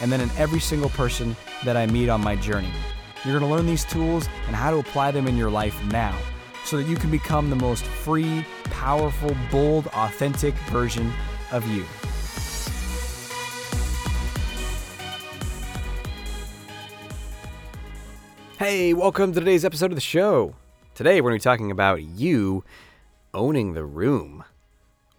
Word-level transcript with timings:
and 0.00 0.12
then 0.12 0.20
in 0.20 0.30
every 0.36 0.60
single 0.60 0.90
person 0.90 1.36
that 1.64 1.76
I 1.76 1.86
meet 1.86 2.08
on 2.08 2.20
my 2.20 2.36
journey. 2.36 2.70
You're 3.24 3.38
going 3.38 3.50
to 3.50 3.56
learn 3.56 3.66
these 3.66 3.84
tools 3.84 4.28
and 4.46 4.54
how 4.54 4.70
to 4.70 4.78
apply 4.78 5.10
them 5.10 5.26
in 5.26 5.36
your 5.36 5.50
life 5.50 5.76
now 5.86 6.16
so 6.64 6.76
that 6.76 6.86
you 6.86 6.96
can 6.96 7.10
become 7.10 7.50
the 7.50 7.56
most 7.56 7.84
free, 7.84 8.44
powerful, 8.64 9.36
bold, 9.50 9.88
authentic 9.88 10.54
version 10.70 11.12
of 11.50 11.66
you. 11.68 11.84
Hey, 18.58 18.92
welcome 18.92 19.32
to 19.32 19.40
today's 19.40 19.64
episode 19.64 19.92
of 19.92 19.94
the 19.94 20.00
show. 20.00 20.54
Today 20.94 21.20
we're 21.20 21.30
going 21.30 21.40
to 21.40 21.42
be 21.42 21.50
talking 21.50 21.70
about 21.70 22.02
you 22.02 22.64
owning 23.32 23.74
the 23.74 23.84
room, 23.84 24.44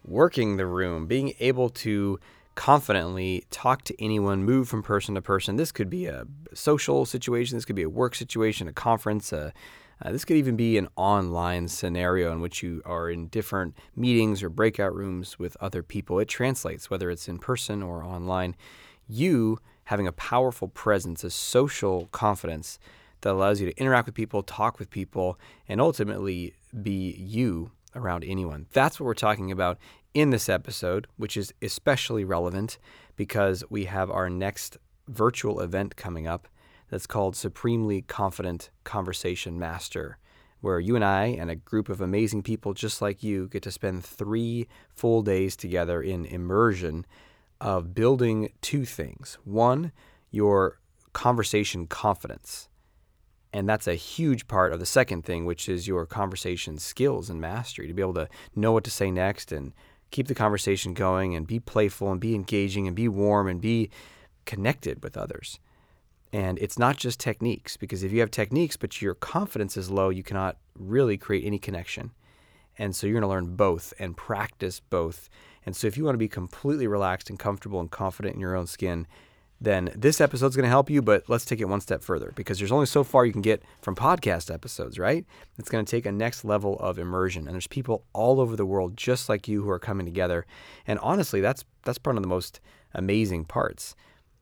working 0.06 0.58
the 0.58 0.66
room, 0.66 1.08
being 1.08 1.34
able 1.40 1.70
to 1.70 2.20
confidently 2.56 3.46
talk 3.52 3.84
to 3.84 4.04
anyone, 4.04 4.44
move 4.44 4.68
from 4.68 4.84
person 4.84 5.16
to 5.16 5.22
person. 5.22 5.56
This 5.56 5.72
could 5.72 5.90
be 5.90 6.06
a 6.06 6.26
social 6.54 7.06
situation, 7.06 7.58
this 7.58 7.66
could 7.66 7.76
be 7.76 7.84
a 7.84 7.90
work 7.90 8.16
situation, 8.16 8.68
a 8.68 8.74
conference, 8.74 9.32
a, 9.32 9.54
uh, 10.02 10.12
this 10.12 10.26
could 10.26 10.38
even 10.38 10.56
be 10.56 10.78
an 10.78 10.88
online 10.96 11.68
scenario 11.68 12.32
in 12.32 12.42
which 12.42 12.64
you 12.64 12.82
are 12.86 13.10
in 13.10 13.28
different 13.28 13.76
meetings 13.96 14.42
or 14.42 14.50
breakout 14.50 14.96
rooms 14.96 15.38
with 15.38 15.58
other 15.60 15.84
people. 15.84 16.20
It 16.20 16.28
translates, 16.28 16.90
whether 16.90 17.10
it's 17.10 17.28
in 17.28 17.38
person 17.38 17.84
or 17.84 18.04
online. 18.04 18.56
You 19.08 19.60
having 19.86 20.08
a 20.08 20.12
powerful 20.14 20.68
presence, 20.68 21.24
a 21.24 21.30
social 21.30 22.08
confidence 22.12 22.78
that 23.22 23.32
allows 23.32 23.60
you 23.60 23.72
to 23.72 23.78
interact 23.80 24.06
with 24.06 24.16
people, 24.16 24.44
talk 24.44 24.80
with 24.80 24.90
people, 24.90 25.40
and 25.68 25.82
ultimately 25.82 26.54
be 26.82 27.16
you 27.18 27.72
around 27.96 28.24
anyone. 28.24 28.68
That's 28.72 29.00
what 29.00 29.06
we're 29.06 29.14
talking 29.16 29.52
about 29.52 29.78
in 30.14 30.30
this 30.32 30.50
episode, 30.50 31.08
which 31.18 31.38
is 31.38 31.54
especially 31.62 32.24
relevant 32.24 32.78
because 33.16 33.64
we 33.70 33.86
have 33.86 34.10
our 34.10 34.30
next 34.30 34.78
virtual 35.08 35.60
event 35.60 35.96
coming 35.96 36.28
up 36.28 36.48
that's 36.90 37.08
called 37.08 37.36
Supremely 37.36 38.02
Confident 38.02 38.70
Conversation 38.84 39.60
Master, 39.60 40.18
where 40.62 40.80
you 40.80 40.96
and 40.96 41.06
I 41.06 41.26
and 41.26 41.50
a 41.50 41.56
group 41.56 41.90
of 41.90 42.02
amazing 42.02 42.44
people 42.44 42.74
just 42.74 43.02
like 43.02 43.24
you 43.24 43.48
get 43.48 43.64
to 43.64 43.72
spend 43.72 44.04
three 44.04 44.68
full 44.90 45.22
days 45.22 45.56
together 45.56 46.02
in 46.02 46.26
immersion 46.26 47.06
of 47.62 47.94
building 47.94 48.52
two 48.62 48.86
things. 48.86 49.38
One, 49.44 49.92
your 50.32 50.80
conversation 51.14 51.88
confidence. 51.88 52.70
And 53.52 53.68
that's 53.68 53.88
a 53.88 53.96
huge 53.96 54.48
part 54.48 54.74
of 54.74 54.80
the 54.80 54.86
second 54.86 55.24
thing, 55.26 55.46
which 55.46 55.68
is 55.68 55.88
your 55.88 56.06
conversation 56.06 56.78
skills 56.78 57.30
and 57.30 57.42
mastery 57.42 57.88
to 57.88 57.94
be 57.94 58.02
able 58.02 58.14
to 58.14 58.30
know 58.56 58.72
what 58.72 58.84
to 58.84 58.92
say 58.92 59.10
next 59.10 59.52
and 59.52 59.74
keep 60.12 60.28
the 60.28 60.36
conversation 60.36 60.94
going 60.94 61.36
and 61.36 61.48
be 61.48 61.60
playful 61.60 62.12
and 62.12 62.20
be 62.20 62.36
engaging 62.36 62.88
and 62.88 62.96
be 62.96 63.08
warm 63.08 63.48
and 63.48 63.62
be 63.62 63.90
connected 64.46 65.04
with 65.04 65.18
others. 65.18 65.60
And 66.32 66.60
it's 66.60 66.78
not 66.78 66.98
just 66.98 67.20
techniques, 67.20 67.78
because 67.78 68.04
if 68.04 68.12
you 68.12 68.20
have 68.20 68.32
techniques 68.32 68.78
but 68.78 69.02
your 69.02 69.16
confidence 69.16 69.78
is 69.78 69.90
low, 69.90 70.10
you 70.10 70.24
cannot 70.24 70.58
really 70.76 71.18
create 71.18 71.46
any 71.46 71.60
connection. 71.60 72.12
And 72.78 72.96
so 72.96 73.08
you're 73.08 73.20
going 73.20 73.24
to 73.24 73.28
learn 73.28 73.56
both 73.56 73.94
and 74.00 74.16
practice 74.16 74.80
both. 74.80 75.30
And 75.66 75.76
so 75.76 75.88
if 75.88 75.98
you 75.98 76.04
want 76.06 76.14
to 76.14 76.20
be 76.20 76.30
completely 76.30 76.88
relaxed 76.88 77.30
and 77.30 77.38
comfortable 77.38 77.80
and 77.80 77.92
confident 77.92 78.36
in 78.36 78.42
your 78.42 78.56
own 78.56 78.68
skin, 78.68 79.06
then 79.62 79.92
this 79.96 80.22
episode's 80.22 80.56
going 80.56 80.64
to 80.64 80.70
help 80.70 80.90
you, 80.90 81.02
but 81.02 81.28
let's 81.28 81.46
take 81.46 81.60
it 81.60 81.66
one 81.66 81.82
step 81.82 82.02
further 82.02 82.32
because 82.36 82.60
there's 82.60 82.72
only 82.72 82.86
so 82.86 83.04
far 83.04 83.26
you 83.26 83.34
can 83.34 83.42
get 83.42 83.62
from 83.82 83.96
podcast 83.96 84.54
episodes, 84.54 84.98
right? 84.98 85.26
It's 85.58 85.70
going 85.70 85.84
to 85.84 85.90
take 85.90 86.06
a 86.06 86.12
next 86.12 86.46
level 86.46 86.80
of 86.80 86.98
immersion. 86.98 87.46
And 87.46 87.54
there's 87.54 87.68
people 87.68 88.06
all 88.14 88.40
over 88.40 88.56
the 88.56 88.66
world 88.66 88.96
just 88.96 89.28
like 89.28 89.48
you 89.48 89.62
who 89.62 89.70
are 89.70 89.80
coming 89.80 90.06
together. 90.06 90.46
And 90.88 90.98
honestly, 91.00 91.42
that's 91.42 91.66
that's 91.84 91.98
part 91.98 92.16
of 92.16 92.24
the 92.24 92.30
most 92.30 92.62
amazing 92.94 93.46
parts 93.46 93.96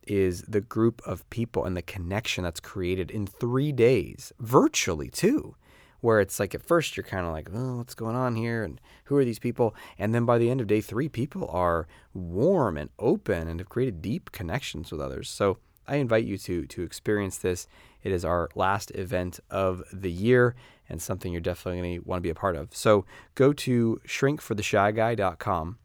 is 0.04 0.42
the 0.42 0.60
group 0.60 1.02
of 1.04 1.28
people 1.30 1.64
and 1.64 1.76
the 1.76 1.82
connection 1.82 2.44
that's 2.44 2.60
created 2.60 3.10
in 3.10 3.26
3 3.26 3.72
days, 3.72 4.32
virtually 4.38 5.10
too 5.10 5.54
where 6.00 6.20
it's 6.20 6.38
like 6.38 6.54
at 6.54 6.62
first 6.62 6.96
you're 6.96 7.04
kind 7.04 7.26
of 7.26 7.32
like, 7.32 7.48
oh, 7.52 7.76
what's 7.76 7.94
going 7.94 8.16
on 8.16 8.36
here? 8.36 8.62
And 8.64 8.80
who 9.04 9.16
are 9.16 9.24
these 9.24 9.38
people? 9.38 9.74
And 9.98 10.14
then 10.14 10.24
by 10.24 10.38
the 10.38 10.50
end 10.50 10.60
of 10.60 10.66
day 10.66 10.80
three, 10.80 11.08
people 11.08 11.48
are 11.48 11.86
warm 12.14 12.76
and 12.76 12.90
open 12.98 13.48
and 13.48 13.60
have 13.60 13.68
created 13.68 14.02
deep 14.02 14.32
connections 14.32 14.92
with 14.92 15.00
others. 15.00 15.28
So 15.28 15.58
I 15.86 15.96
invite 15.96 16.24
you 16.24 16.38
to 16.38 16.66
to 16.66 16.82
experience 16.82 17.38
this. 17.38 17.66
It 18.02 18.12
is 18.12 18.24
our 18.24 18.48
last 18.54 18.90
event 18.92 19.40
of 19.50 19.82
the 19.92 20.10
year 20.10 20.54
and 20.88 21.02
something 21.02 21.32
you're 21.32 21.40
definitely 21.40 21.80
going 21.80 22.00
to 22.00 22.08
want 22.08 22.18
to 22.18 22.22
be 22.22 22.30
a 22.30 22.34
part 22.34 22.56
of. 22.56 22.74
So 22.74 23.04
go 23.34 23.52
to 23.52 24.00
shrinkfortheshyguy.com 24.06 25.78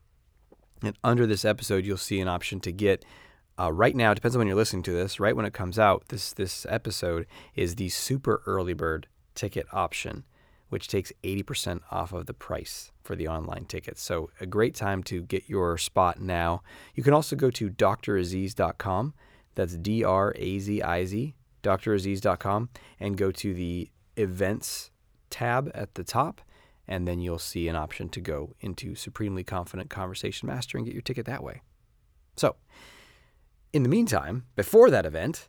and 0.83 0.97
under 1.03 1.25
this 1.25 1.45
episode, 1.45 1.85
you'll 1.85 1.97
see 1.97 2.19
an 2.19 2.27
option 2.27 2.59
to 2.61 2.71
get 2.71 3.05
uh, 3.59 3.71
right 3.71 3.95
now, 3.95 4.11
it 4.11 4.15
depends 4.15 4.35
on 4.35 4.39
when 4.39 4.47
you're 4.47 4.57
listening 4.57 4.83
to 4.83 4.91
this. 4.91 5.19
Right 5.19 5.35
when 5.35 5.45
it 5.45 5.53
comes 5.53 5.77
out, 5.77 6.07
this 6.07 6.33
this 6.33 6.65
episode 6.69 7.27
is 7.55 7.75
the 7.75 7.89
super 7.89 8.41
early 8.45 8.73
bird 8.73 9.07
ticket 9.35 9.65
option, 9.71 10.23
which 10.69 10.87
takes 10.87 11.11
80% 11.23 11.81
off 11.91 12.13
of 12.13 12.25
the 12.25 12.33
price 12.33 12.91
for 13.03 13.15
the 13.15 13.27
online 13.27 13.65
tickets. 13.65 14.01
So, 14.01 14.29
a 14.39 14.45
great 14.45 14.75
time 14.75 15.03
to 15.03 15.21
get 15.21 15.49
your 15.49 15.77
spot 15.77 16.21
now. 16.21 16.63
You 16.95 17.03
can 17.03 17.13
also 17.13 17.35
go 17.35 17.51
to 17.51 17.69
draziz.com. 17.69 19.13
That's 19.55 19.77
D 19.77 20.03
R 20.03 20.33
A 20.35 20.59
Z 20.59 20.81
I 20.81 21.05
Z, 21.05 21.35
draziz.com, 21.63 22.69
and 22.99 23.17
go 23.17 23.31
to 23.31 23.53
the 23.53 23.91
events 24.17 24.91
tab 25.29 25.71
at 25.73 25.95
the 25.95 26.03
top. 26.03 26.41
And 26.87 27.07
then 27.07 27.19
you'll 27.19 27.39
see 27.39 27.67
an 27.67 27.75
option 27.75 28.09
to 28.09 28.19
go 28.19 28.55
into 28.59 28.95
Supremely 28.95 29.43
Confident 29.43 29.89
Conversation 29.89 30.47
Master 30.47 30.77
and 30.77 30.85
get 30.85 30.93
your 30.93 31.01
ticket 31.01 31.25
that 31.25 31.43
way. 31.43 31.61
So, 32.35 32.55
in 33.71 33.83
the 33.83 33.89
meantime, 33.89 34.45
before 34.55 34.89
that 34.89 35.05
event, 35.05 35.47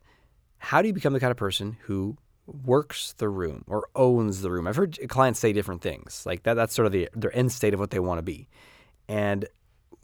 how 0.57 0.81
do 0.81 0.87
you 0.87 0.93
become 0.93 1.13
the 1.13 1.19
kind 1.19 1.31
of 1.31 1.37
person 1.37 1.77
who 1.83 2.17
works 2.47 3.13
the 3.13 3.29
room 3.29 3.63
or 3.67 3.87
owns 3.95 4.41
the 4.41 4.51
room. 4.51 4.67
I've 4.67 4.75
heard 4.75 4.99
clients 5.09 5.39
say 5.39 5.53
different 5.53 5.81
things. 5.81 6.23
Like 6.25 6.43
that 6.43 6.53
that's 6.53 6.73
sort 6.73 6.85
of 6.85 6.91
the 6.91 7.09
their 7.15 7.35
end 7.35 7.51
state 7.51 7.73
of 7.73 7.79
what 7.79 7.91
they 7.91 7.99
want 7.99 8.19
to 8.19 8.23
be. 8.23 8.47
And 9.07 9.45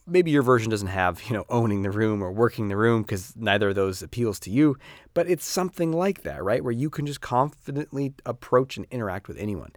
maybe 0.07 0.31
your 0.31 0.43
version 0.43 0.69
doesn't 0.69 0.87
have, 0.87 1.21
you 1.23 1.33
know, 1.33 1.45
owning 1.49 1.83
the 1.83 1.91
room 1.91 2.21
or 2.21 2.31
working 2.31 2.67
the 2.67 2.77
room 2.77 3.03
because 3.03 3.33
neither 3.35 3.69
of 3.69 3.75
those 3.75 4.01
appeals 4.01 4.39
to 4.41 4.49
you, 4.49 4.77
but 5.13 5.29
it's 5.29 5.45
something 5.45 5.91
like 5.91 6.23
that, 6.23 6.43
right? 6.43 6.63
Where 6.63 6.73
you 6.73 6.89
can 6.89 7.05
just 7.05 7.21
confidently 7.21 8.13
approach 8.25 8.77
and 8.77 8.85
interact 8.91 9.27
with 9.27 9.37
anyone. 9.37 9.71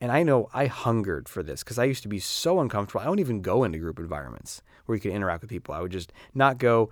And 0.00 0.10
I 0.10 0.24
know 0.24 0.48
I 0.52 0.66
hungered 0.66 1.28
for 1.28 1.42
this 1.42 1.62
because 1.62 1.78
I 1.78 1.84
used 1.84 2.02
to 2.02 2.08
be 2.08 2.18
so 2.18 2.60
uncomfortable. 2.60 3.02
I 3.02 3.04
don't 3.04 3.20
even 3.20 3.40
go 3.40 3.62
into 3.62 3.78
group 3.78 3.98
environments 3.98 4.62
where 4.86 4.96
you 4.96 5.00
could 5.00 5.12
interact 5.12 5.42
with 5.42 5.50
people. 5.50 5.74
I 5.74 5.80
would 5.80 5.92
just 5.92 6.12
not 6.34 6.58
go 6.58 6.90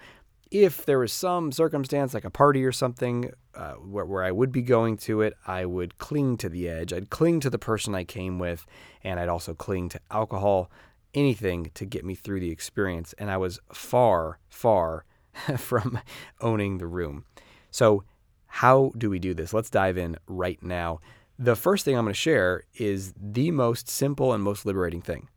if 0.50 0.84
there 0.84 0.98
was 0.98 1.12
some 1.12 1.52
circumstance 1.52 2.12
like 2.12 2.24
a 2.24 2.30
party 2.30 2.64
or 2.64 2.72
something 2.72 3.30
uh, 3.54 3.74
where, 3.74 4.04
where 4.04 4.24
I 4.24 4.32
would 4.32 4.50
be 4.50 4.62
going 4.62 4.96
to 4.98 5.20
it, 5.22 5.34
I 5.46 5.64
would 5.64 5.98
cling 5.98 6.36
to 6.38 6.48
the 6.48 6.68
edge. 6.68 6.92
I'd 6.92 7.10
cling 7.10 7.40
to 7.40 7.50
the 7.50 7.58
person 7.58 7.94
I 7.94 8.04
came 8.04 8.38
with, 8.38 8.66
and 9.04 9.20
I'd 9.20 9.28
also 9.28 9.54
cling 9.54 9.88
to 9.90 10.00
alcohol, 10.10 10.70
anything 11.14 11.70
to 11.74 11.84
get 11.84 12.04
me 12.04 12.14
through 12.14 12.40
the 12.40 12.50
experience. 12.50 13.14
And 13.18 13.30
I 13.30 13.36
was 13.36 13.60
far, 13.72 14.38
far 14.48 15.04
from 15.56 16.00
owning 16.40 16.78
the 16.78 16.86
room. 16.86 17.24
So, 17.70 18.04
how 18.52 18.90
do 18.98 19.08
we 19.08 19.20
do 19.20 19.32
this? 19.32 19.54
Let's 19.54 19.70
dive 19.70 19.96
in 19.96 20.16
right 20.26 20.60
now. 20.60 20.98
The 21.38 21.54
first 21.54 21.84
thing 21.84 21.96
I'm 21.96 22.04
going 22.04 22.12
to 22.12 22.18
share 22.18 22.64
is 22.74 23.14
the 23.16 23.52
most 23.52 23.88
simple 23.88 24.32
and 24.32 24.42
most 24.42 24.66
liberating 24.66 25.00
thing. 25.00 25.28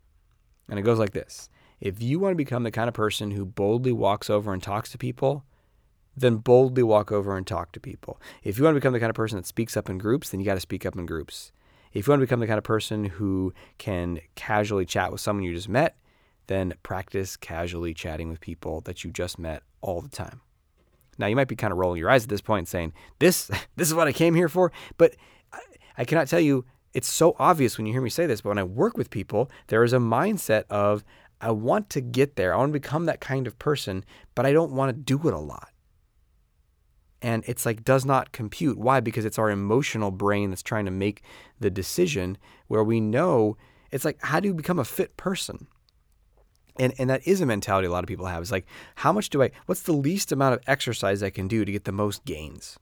And 0.68 0.80
it 0.80 0.82
goes 0.82 0.98
like 0.98 1.12
this 1.12 1.50
if 1.84 2.02
you 2.02 2.18
want 2.18 2.32
to 2.32 2.38
become 2.38 2.64
the 2.64 2.72
kind 2.72 2.88
of 2.88 2.94
person 2.94 3.32
who 3.32 3.44
boldly 3.46 3.92
walks 3.92 4.30
over 4.30 4.54
and 4.54 4.64
talks 4.64 4.90
to 4.92 4.98
people, 4.98 5.44
then 6.16 6.38
boldly 6.38 6.82
walk 6.82 7.12
over 7.12 7.36
and 7.36 7.46
talk 7.46 7.74
to 7.74 7.80
people. 7.82 8.22
If 8.42 8.58
you 8.58 8.64
want 8.64 8.76
to 8.76 8.80
become 8.80 8.94
the 8.94 9.02
kind 9.02 9.10
of 9.10 9.18
person 9.18 9.36
that 9.36 9.46
speaks 9.46 9.76
up 9.76 9.90
in 9.90 9.98
groups, 9.98 10.30
then 10.30 10.40
you 10.40 10.46
got 10.46 10.54
to 10.54 10.62
speak 10.62 10.86
up 10.86 10.96
in 10.96 11.06
groups. 11.06 11.52
If 11.92 12.08
you 12.08 12.12
want 12.12 12.22
to 12.22 12.26
become 12.26 12.40
the 12.40 12.48
kind 12.48 12.58
of 12.58 12.64
person 12.64 13.04
who 13.04 13.54
can 13.80 14.22
casually 14.36 14.86
chat 14.86 15.12
with 15.12 15.20
someone 15.20 15.44
you 15.44 15.54
just 15.54 15.68
met, 15.68 15.98
then 16.48 16.74
practice 16.84 17.36
casually 17.36 17.94
chatting 17.94 18.30
with 18.30 18.40
people 18.40 18.80
that 18.82 19.04
you 19.04 19.12
just 19.12 19.38
met 19.38 19.62
all 19.82 20.00
the 20.00 20.08
time. 20.08 20.40
Now 21.18 21.28
you 21.28 21.36
might 21.36 21.50
be 21.50 21.58
kind 21.58 21.74
of 21.74 21.80
rolling 21.80 22.00
your 22.00 22.10
eyes 22.10 22.24
at 22.24 22.30
this 22.30 22.40
point 22.40 22.70
saying, 22.70 22.94
"This 23.20 23.48
this 23.76 23.90
is 23.90 23.94
what 23.94 24.08
I 24.08 24.14
came 24.14 24.36
here 24.36 24.50
for." 24.50 24.72
But 24.98 25.16
I, 25.52 25.60
I 25.98 26.06
cannot 26.06 26.30
tell 26.30 26.40
you 26.40 26.64
it's 26.94 27.12
so 27.12 27.36
obvious 27.40 27.78
when 27.78 27.88
you 27.88 27.94
hear 27.94 28.02
me 28.02 28.10
say 28.10 28.26
this, 28.26 28.42
but 28.42 28.50
when 28.50 28.60
I 28.60 28.64
work 28.64 28.98
with 28.98 29.10
people, 29.10 29.50
there 29.68 29.84
is 29.84 29.94
a 29.94 29.98
mindset 29.98 30.66
of 30.70 31.04
I 31.44 31.52
want 31.52 31.90
to 31.92 32.02
get 32.02 32.36
there. 32.36 32.54
I 32.54 32.58
want 32.58 32.70
to 32.74 32.80
become 32.80 33.06
that 33.06 33.22
kind 33.22 33.48
of 33.48 33.60
person, 33.60 34.06
but 34.36 34.46
I 34.46 34.54
don't 34.54 34.72
want 34.74 34.90
to 34.96 35.04
do 35.16 35.28
it 35.28 35.34
a 35.34 35.40
lot. 35.40 35.70
and 37.22 37.44
it's 37.48 37.66
like 37.66 37.84
does 37.86 38.06
not 38.06 38.32
compute. 38.32 38.78
Why? 38.78 39.00
Because 39.00 39.26
it's 39.26 39.40
our 39.40 39.50
emotional 39.50 40.12
brain 40.12 40.50
that's 40.50 40.62
trying 40.64 40.86
to 40.86 40.92
make 40.92 41.24
the 41.60 41.70
decision 41.72 42.38
where 42.68 42.84
we 42.84 43.00
know 43.00 43.58
it's 43.92 44.06
like 44.06 44.20
how 44.22 44.40
do 44.40 44.48
you 44.50 44.54
become 44.54 44.80
a 44.80 44.86
fit 44.86 45.16
person? 45.18 45.68
And 46.78 46.94
and 46.98 47.10
that 47.10 47.26
is 47.28 47.42
a 47.42 47.46
mentality 47.46 47.88
a 47.88 47.92
lot 47.92 48.04
of 48.04 48.08
people 48.08 48.26
have. 48.26 48.42
It's 48.42 48.52
like 48.52 48.68
how 48.96 49.14
much 49.14 49.30
do 49.30 49.44
I 49.44 49.52
what's 49.68 49.84
the 49.84 49.94
least 49.94 50.32
amount 50.32 50.56
of 50.56 50.62
exercise 50.68 51.24
I 51.24 51.30
can 51.30 51.48
do 51.48 51.66
to 51.66 51.72
get 51.72 51.86
the 51.86 51.92
most 51.92 52.26
gains? 52.26 52.78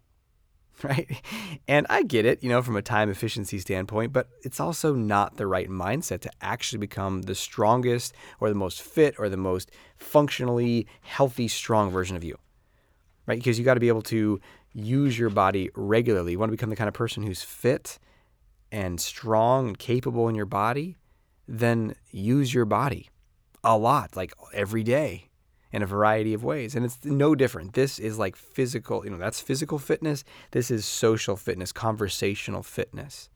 Right? 0.84 1.22
And 1.68 1.86
I 1.92 2.02
get 2.02 2.26
it, 2.26 2.42
you 2.42 2.50
know, 2.50 2.64
from 2.64 2.76
a 2.76 2.82
time 2.82 3.12
efficiency 3.12 3.60
standpoint, 3.60 4.12
but 4.12 4.30
it's 4.44 4.60
also 4.60 4.96
not 4.96 5.38
the 5.38 5.46
right 5.46 5.70
mindset 5.70 6.22
to 6.22 6.32
actually 6.42 6.80
become 6.80 7.22
the 7.22 7.36
strongest 7.36 8.16
or 8.40 8.50
the 8.50 8.56
most 8.56 8.82
fit 8.82 9.14
or 9.20 9.30
the 9.30 9.38
most 9.38 9.70
functionally 9.98 10.88
healthy 11.02 11.48
strong 11.48 11.92
version 11.92 12.16
of 12.16 12.24
you 12.24 12.36
right? 13.26 13.40
Because 13.40 13.58
you 13.58 13.66
got 13.66 13.76
to 13.76 13.80
be 13.80 13.88
able 13.88 14.02
to 14.04 14.40
use 14.74 15.18
your 15.18 15.30
body 15.30 15.70
regularly. 15.76 16.34
You 16.34 16.40
want 16.40 16.50
to 16.50 16.58
become 16.58 16.70
the 16.70 16.76
kind 16.76 16.88
of 16.88 16.94
person 16.94 17.24
who's 17.24 17.42
fit 17.42 18.00
and 18.72 19.00
strong 19.00 19.68
and 19.68 19.80
capable 19.80 20.28
in 20.30 20.36
your 20.36 20.46
body, 20.46 20.98
then 21.48 21.96
use 22.12 22.54
your 22.54 22.66
body 22.66 23.10
a 23.64 23.78
lot, 23.78 24.16
like 24.16 24.34
every 24.54 24.84
day 24.84 25.30
in 25.72 25.82
a 25.82 25.86
variety 25.86 26.34
of 26.34 26.44
ways. 26.44 26.76
And 26.76 26.86
it's 26.86 27.04
no 27.04 27.36
different. 27.36 27.74
This 27.74 28.00
is 28.00 28.18
like 28.18 28.36
physical, 28.36 29.04
you 29.06 29.12
know, 29.12 29.18
that's 29.18 29.40
physical 29.40 29.80
fitness. 29.80 30.24
This 30.52 30.70
is 30.70 30.86
social 30.86 31.36
fitness, 31.36 31.72
conversational 31.72 32.64
fitness. 32.64 33.30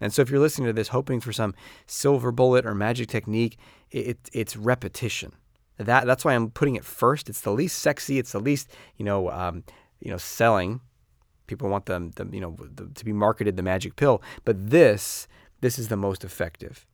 And 0.00 0.12
so 0.12 0.22
if 0.22 0.30
you're 0.30 0.40
listening 0.40 0.66
to 0.66 0.72
this 0.72 0.88
hoping 0.88 1.20
for 1.20 1.32
some 1.32 1.54
silver 1.86 2.32
bullet 2.32 2.66
or 2.66 2.74
magic 2.74 3.08
technique, 3.08 3.56
it, 3.90 4.18
it's 4.32 4.56
repetition. 4.56 5.32
That 5.78 6.06
that's 6.06 6.24
why 6.24 6.34
I'm 6.34 6.50
putting 6.50 6.76
it 6.76 6.84
first. 6.84 7.28
It's 7.28 7.40
the 7.40 7.52
least 7.52 7.78
sexy. 7.78 8.18
It's 8.18 8.32
the 8.32 8.40
least 8.40 8.70
you 8.96 9.04
know 9.04 9.30
um, 9.30 9.64
you 10.00 10.10
know 10.10 10.16
selling. 10.16 10.80
People 11.46 11.68
want 11.68 11.86
them 11.86 12.12
the, 12.16 12.28
you 12.32 12.40
know 12.40 12.56
the, 12.58 12.88
to 12.94 13.04
be 13.04 13.12
marketed 13.12 13.56
the 13.56 13.62
magic 13.62 13.96
pill, 13.96 14.22
but 14.44 14.70
this 14.70 15.26
this 15.60 15.78
is 15.78 15.88
the 15.88 15.96
most 15.96 16.24
effective. 16.24 16.86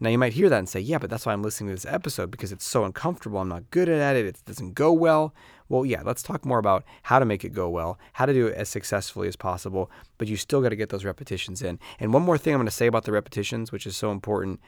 Now 0.00 0.10
you 0.10 0.18
might 0.18 0.32
hear 0.32 0.48
that 0.48 0.58
and 0.58 0.68
say, 0.68 0.80
yeah, 0.80 0.98
but 0.98 1.08
that's 1.08 1.24
why 1.24 1.32
I'm 1.32 1.42
listening 1.42 1.68
to 1.68 1.74
this 1.74 1.92
episode 1.92 2.30
because 2.30 2.52
it's 2.52 2.66
so 2.66 2.84
uncomfortable. 2.84 3.38
I'm 3.38 3.48
not 3.48 3.70
good 3.70 3.88
at 3.88 4.16
it. 4.16 4.26
It 4.26 4.42
doesn't 4.44 4.74
go 4.74 4.92
well. 4.92 5.34
Well, 5.68 5.86
yeah, 5.86 6.02
let's 6.04 6.22
talk 6.22 6.44
more 6.44 6.58
about 6.58 6.84
how 7.04 7.18
to 7.18 7.24
make 7.24 7.44
it 7.44 7.54
go 7.54 7.68
well, 7.68 7.98
how 8.14 8.26
to 8.26 8.32
do 8.32 8.48
it 8.48 8.54
as 8.54 8.68
successfully 8.68 9.28
as 9.28 9.36
possible, 9.36 9.90
but 10.18 10.28
you 10.28 10.36
still 10.36 10.60
got 10.60 10.70
to 10.70 10.76
get 10.76 10.90
those 10.90 11.04
repetitions 11.04 11.62
in. 11.62 11.78
And 11.98 12.12
one 12.12 12.22
more 12.22 12.36
thing 12.36 12.54
I'm 12.54 12.58
going 12.58 12.66
to 12.66 12.72
say 12.72 12.86
about 12.86 13.04
the 13.04 13.12
repetitions, 13.12 13.72
which 13.72 13.86
is 13.86 13.96
so 13.96 14.10
important, 14.10 14.60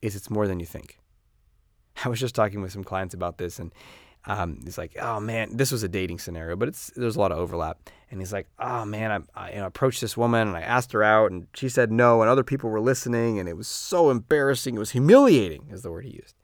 is 0.00 0.16
it's 0.16 0.30
more 0.30 0.46
than 0.46 0.60
you 0.60 0.66
think. 0.66 0.98
I 2.04 2.08
was 2.08 2.20
just 2.20 2.34
talking 2.34 2.62
with 2.62 2.72
some 2.72 2.84
clients 2.84 3.14
about 3.14 3.38
this, 3.38 3.58
and 3.58 3.72
um, 4.26 4.60
he's 4.64 4.78
like, 4.78 4.96
"Oh 5.00 5.20
man, 5.20 5.56
this 5.56 5.72
was 5.72 5.82
a 5.82 5.88
dating 5.88 6.18
scenario, 6.18 6.56
but 6.56 6.68
it's 6.68 6.90
there's 6.96 7.16
a 7.16 7.20
lot 7.20 7.32
of 7.32 7.38
overlap." 7.38 7.78
And 8.10 8.20
he's 8.20 8.32
like, 8.32 8.48
"Oh 8.58 8.84
man, 8.84 9.10
I, 9.34 9.46
I 9.46 9.50
you 9.52 9.56
know, 9.58 9.66
approached 9.66 10.00
this 10.00 10.16
woman 10.16 10.48
and 10.48 10.56
I 10.56 10.62
asked 10.62 10.92
her 10.92 11.02
out, 11.02 11.30
and 11.30 11.46
she 11.54 11.68
said 11.68 11.90
no, 11.92 12.20
and 12.20 12.30
other 12.30 12.44
people 12.44 12.70
were 12.70 12.80
listening, 12.80 13.38
and 13.38 13.48
it 13.48 13.56
was 13.56 13.68
so 13.68 14.10
embarrassing. 14.10 14.74
It 14.74 14.78
was 14.78 14.90
humiliating, 14.90 15.68
is 15.70 15.82
the 15.82 15.90
word 15.90 16.04
he 16.04 16.12
used." 16.12 16.34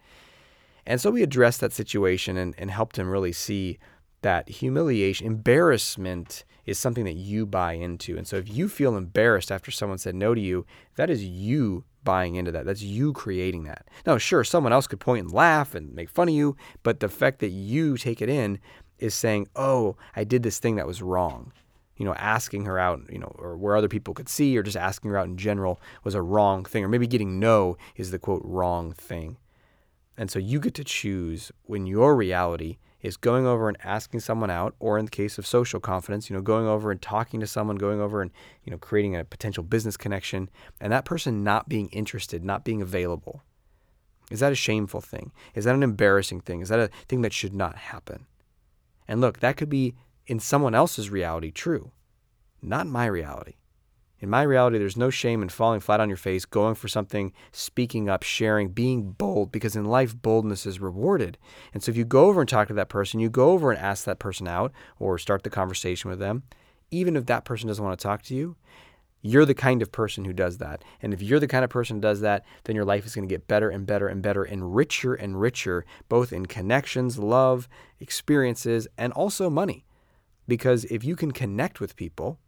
And 0.86 1.00
so 1.00 1.10
we 1.10 1.22
addressed 1.22 1.60
that 1.60 1.72
situation 1.72 2.36
and, 2.36 2.54
and 2.58 2.70
helped 2.70 2.98
him 2.98 3.08
really 3.08 3.32
see 3.32 3.78
that 4.24 4.48
humiliation, 4.48 5.26
embarrassment 5.26 6.44
is 6.64 6.78
something 6.78 7.04
that 7.04 7.14
you 7.14 7.44
buy 7.44 7.74
into. 7.74 8.16
And 8.16 8.26
so 8.26 8.36
if 8.36 8.50
you 8.50 8.68
feel 8.68 8.96
embarrassed 8.96 9.52
after 9.52 9.70
someone 9.70 9.98
said 9.98 10.14
no 10.14 10.34
to 10.34 10.40
you, 10.40 10.64
that 10.96 11.10
is 11.10 11.24
you 11.24 11.84
buying 12.04 12.36
into 12.36 12.52
that. 12.52 12.66
That's 12.66 12.82
you 12.82 13.12
creating 13.12 13.64
that. 13.64 13.88
Now, 14.06 14.18
sure, 14.18 14.44
someone 14.44 14.72
else 14.72 14.86
could 14.86 15.00
point 15.00 15.24
and 15.24 15.32
laugh 15.32 15.74
and 15.74 15.94
make 15.94 16.10
fun 16.10 16.28
of 16.28 16.34
you, 16.34 16.56
but 16.82 17.00
the 17.00 17.08
fact 17.08 17.40
that 17.40 17.48
you 17.48 17.96
take 17.96 18.22
it 18.22 18.28
in 18.28 18.58
is 18.98 19.14
saying, 19.14 19.48
"Oh, 19.56 19.96
I 20.14 20.24
did 20.24 20.42
this 20.42 20.58
thing 20.58 20.76
that 20.76 20.86
was 20.86 21.02
wrong." 21.02 21.52
You 21.96 22.04
know, 22.04 22.14
asking 22.14 22.64
her 22.64 22.78
out, 22.78 23.02
you 23.10 23.18
know, 23.18 23.32
or 23.38 23.56
where 23.56 23.76
other 23.76 23.88
people 23.88 24.14
could 24.14 24.28
see, 24.28 24.56
or 24.58 24.62
just 24.62 24.76
asking 24.76 25.10
her 25.10 25.18
out 25.18 25.26
in 25.26 25.36
general 25.36 25.80
was 26.02 26.14
a 26.14 26.22
wrong 26.22 26.64
thing, 26.64 26.84
or 26.84 26.88
maybe 26.88 27.06
getting 27.06 27.38
no 27.38 27.76
is 27.96 28.10
the 28.10 28.18
quote 28.18 28.42
wrong 28.44 28.92
thing. 28.92 29.36
And 30.16 30.30
so 30.30 30.38
you 30.38 30.60
get 30.60 30.74
to 30.74 30.84
choose 30.84 31.52
when 31.62 31.86
your 31.86 32.14
reality 32.16 32.78
is 33.04 33.18
going 33.18 33.46
over 33.46 33.68
and 33.68 33.76
asking 33.84 34.18
someone 34.18 34.48
out, 34.48 34.74
or 34.80 34.98
in 34.98 35.04
the 35.04 35.10
case 35.10 35.36
of 35.36 35.46
social 35.46 35.78
confidence, 35.78 36.30
you 36.30 36.34
know, 36.34 36.40
going 36.40 36.66
over 36.66 36.90
and 36.90 37.02
talking 37.02 37.38
to 37.38 37.46
someone, 37.46 37.76
going 37.76 38.00
over 38.00 38.22
and, 38.22 38.30
you 38.64 38.70
know, 38.70 38.78
creating 38.78 39.14
a 39.14 39.26
potential 39.26 39.62
business 39.62 39.98
connection, 39.98 40.48
and 40.80 40.90
that 40.90 41.04
person 41.04 41.44
not 41.44 41.68
being 41.68 41.88
interested, 41.90 42.42
not 42.42 42.64
being 42.64 42.80
available. 42.80 43.42
Is 44.30 44.40
that 44.40 44.52
a 44.52 44.56
shameful 44.56 45.02
thing? 45.02 45.32
Is 45.54 45.66
that 45.66 45.74
an 45.74 45.82
embarrassing 45.82 46.40
thing? 46.40 46.62
Is 46.62 46.70
that 46.70 46.80
a 46.80 46.88
thing 47.06 47.20
that 47.20 47.34
should 47.34 47.52
not 47.52 47.76
happen? 47.76 48.24
And 49.06 49.20
look, 49.20 49.40
that 49.40 49.58
could 49.58 49.68
be 49.68 49.94
in 50.26 50.40
someone 50.40 50.74
else's 50.74 51.10
reality 51.10 51.50
true, 51.50 51.92
not 52.62 52.86
my 52.86 53.04
reality. 53.04 53.56
In 54.24 54.30
my 54.30 54.40
reality, 54.40 54.78
there's 54.78 54.96
no 54.96 55.10
shame 55.10 55.42
in 55.42 55.50
falling 55.50 55.80
flat 55.80 56.00
on 56.00 56.08
your 56.08 56.16
face, 56.16 56.46
going 56.46 56.76
for 56.76 56.88
something, 56.88 57.30
speaking 57.52 58.08
up, 58.08 58.22
sharing, 58.22 58.70
being 58.70 59.10
bold, 59.10 59.52
because 59.52 59.76
in 59.76 59.84
life, 59.84 60.16
boldness 60.16 60.64
is 60.64 60.80
rewarded. 60.80 61.36
And 61.74 61.82
so 61.82 61.90
if 61.90 61.98
you 61.98 62.06
go 62.06 62.24
over 62.24 62.40
and 62.40 62.48
talk 62.48 62.68
to 62.68 62.74
that 62.74 62.88
person, 62.88 63.20
you 63.20 63.28
go 63.28 63.50
over 63.50 63.70
and 63.70 63.78
ask 63.78 64.06
that 64.06 64.18
person 64.18 64.48
out 64.48 64.72
or 64.98 65.18
start 65.18 65.42
the 65.42 65.50
conversation 65.50 66.08
with 66.08 66.20
them, 66.20 66.42
even 66.90 67.16
if 67.16 67.26
that 67.26 67.44
person 67.44 67.68
doesn't 67.68 67.84
want 67.84 67.98
to 67.98 68.02
talk 68.02 68.22
to 68.22 68.34
you, 68.34 68.56
you're 69.20 69.44
the 69.44 69.52
kind 69.52 69.82
of 69.82 69.92
person 69.92 70.24
who 70.24 70.32
does 70.32 70.56
that. 70.56 70.82
And 71.02 71.12
if 71.12 71.20
you're 71.20 71.38
the 71.38 71.46
kind 71.46 71.62
of 71.62 71.68
person 71.68 71.98
who 71.98 72.00
does 72.00 72.22
that, 72.22 72.46
then 72.64 72.74
your 72.74 72.86
life 72.86 73.04
is 73.04 73.14
going 73.14 73.28
to 73.28 73.34
get 73.34 73.46
better 73.46 73.68
and 73.68 73.86
better 73.86 74.08
and 74.08 74.22
better 74.22 74.42
and 74.42 74.74
richer 74.74 75.12
and 75.12 75.38
richer, 75.38 75.84
both 76.08 76.32
in 76.32 76.46
connections, 76.46 77.18
love, 77.18 77.68
experiences, 78.00 78.88
and 78.96 79.12
also 79.12 79.50
money. 79.50 79.84
Because 80.48 80.86
if 80.86 81.04
you 81.04 81.14
can 81.14 81.32
connect 81.32 81.78
with 81.78 81.94
people, 81.94 82.38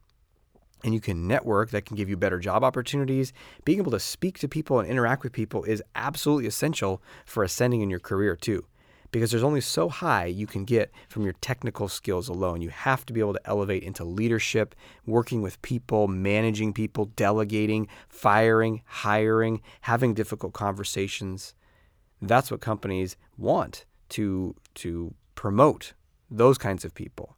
and 0.85 0.95
you 0.95 1.01
can 1.01 1.27
network 1.27 1.71
that 1.71 1.85
can 1.85 1.97
give 1.97 2.09
you 2.09 2.17
better 2.17 2.39
job 2.39 2.63
opportunities. 2.63 3.33
Being 3.65 3.79
able 3.79 3.93
to 3.93 4.01
speak 4.01 4.39
to 4.39 4.49
people 4.49 4.79
and 4.79 4.89
interact 4.89 5.23
with 5.23 5.33
people 5.33 5.65
is 5.65 5.83
absolutely 5.95 6.47
essential 6.47 7.03
for 7.25 7.43
ascending 7.43 7.81
in 7.81 7.91
your 7.91 8.01
career 8.01 8.37
too. 8.37 8.65
Because 9.13 9.31
there's 9.31 9.43
only 9.43 9.61
so 9.61 9.89
high 9.89 10.27
you 10.27 10.47
can 10.47 10.65
get 10.65 10.91
from 11.09 11.23
your 11.23 11.33
technical 11.35 11.89
skills 11.89 12.29
alone. 12.29 12.61
You 12.61 12.69
have 12.69 13.07
to 13.07 13.13
be 13.13 13.21
able 13.21 13.33
to 13.33 13.47
elevate 13.47 13.83
into 13.83 14.05
leadership, 14.05 14.75
working 15.07 15.43
with 15.43 15.63
people, 15.63 16.09
managing 16.09 16.73
people, 16.73 17.07
delegating, 17.17 17.89
firing, 18.09 18.83
hiring, 18.85 19.63
having 19.83 20.13
difficult 20.13 20.53
conversations. 20.53 21.55
That's 22.21 22.51
what 22.51 22.61
companies 22.61 23.17
want 23.39 23.87
to 24.11 24.55
to 24.75 25.15
promote 25.35 25.95
those 26.31 26.59
kinds 26.59 26.85
of 26.85 26.95
people 26.95 27.37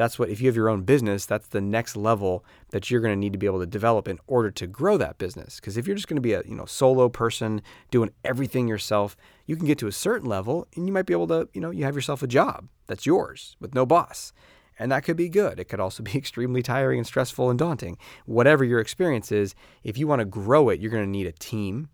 that's 0.00 0.18
what 0.18 0.30
if 0.30 0.40
you 0.40 0.46
have 0.46 0.56
your 0.56 0.70
own 0.70 0.80
business 0.80 1.26
that's 1.26 1.48
the 1.48 1.60
next 1.60 1.94
level 1.94 2.42
that 2.70 2.90
you're 2.90 3.02
going 3.02 3.12
to 3.12 3.20
need 3.20 3.34
to 3.34 3.38
be 3.38 3.44
able 3.44 3.60
to 3.60 3.66
develop 3.66 4.08
in 4.08 4.18
order 4.26 4.50
to 4.50 4.66
grow 4.66 4.96
that 4.96 5.18
business. 5.18 5.56
Because 5.56 5.76
if 5.76 5.86
you're 5.86 5.94
just 5.94 6.08
going 6.08 6.16
to 6.16 6.22
be 6.22 6.32
a 6.32 6.42
you 6.46 6.54
know 6.54 6.64
solo 6.64 7.10
person 7.10 7.60
doing 7.90 8.10
everything 8.24 8.66
yourself 8.66 9.14
you 9.44 9.56
can 9.56 9.66
get 9.66 9.76
to 9.76 9.86
a 9.86 9.92
certain 9.92 10.26
level 10.26 10.66
and 10.74 10.86
you 10.86 10.92
might 10.92 11.04
be 11.04 11.12
able 11.12 11.26
to 11.26 11.50
you 11.52 11.60
know 11.60 11.70
you 11.70 11.84
have 11.84 11.94
yourself 11.94 12.22
a 12.22 12.26
job 12.26 12.66
that's 12.86 13.04
yours 13.04 13.56
with 13.60 13.74
no 13.74 13.84
boss. 13.84 14.32
And 14.78 14.90
that 14.90 15.04
could 15.04 15.18
be 15.18 15.28
good. 15.28 15.60
It 15.60 15.68
could 15.68 15.80
also 15.80 16.02
be 16.10 16.16
extremely 16.16 16.62
tiring 16.62 17.00
and 17.00 17.06
stressful 17.06 17.50
and 17.50 17.58
daunting. 17.58 17.98
Whatever 18.24 18.64
your 18.64 18.80
experience 18.80 19.30
is 19.30 19.54
if 19.84 19.98
you 19.98 20.06
want 20.06 20.20
to 20.20 20.24
grow 20.24 20.70
it 20.70 20.80
you're 20.80 20.90
going 20.90 21.04
to 21.04 21.10
need 21.10 21.26
a 21.26 21.32
team 21.32 21.90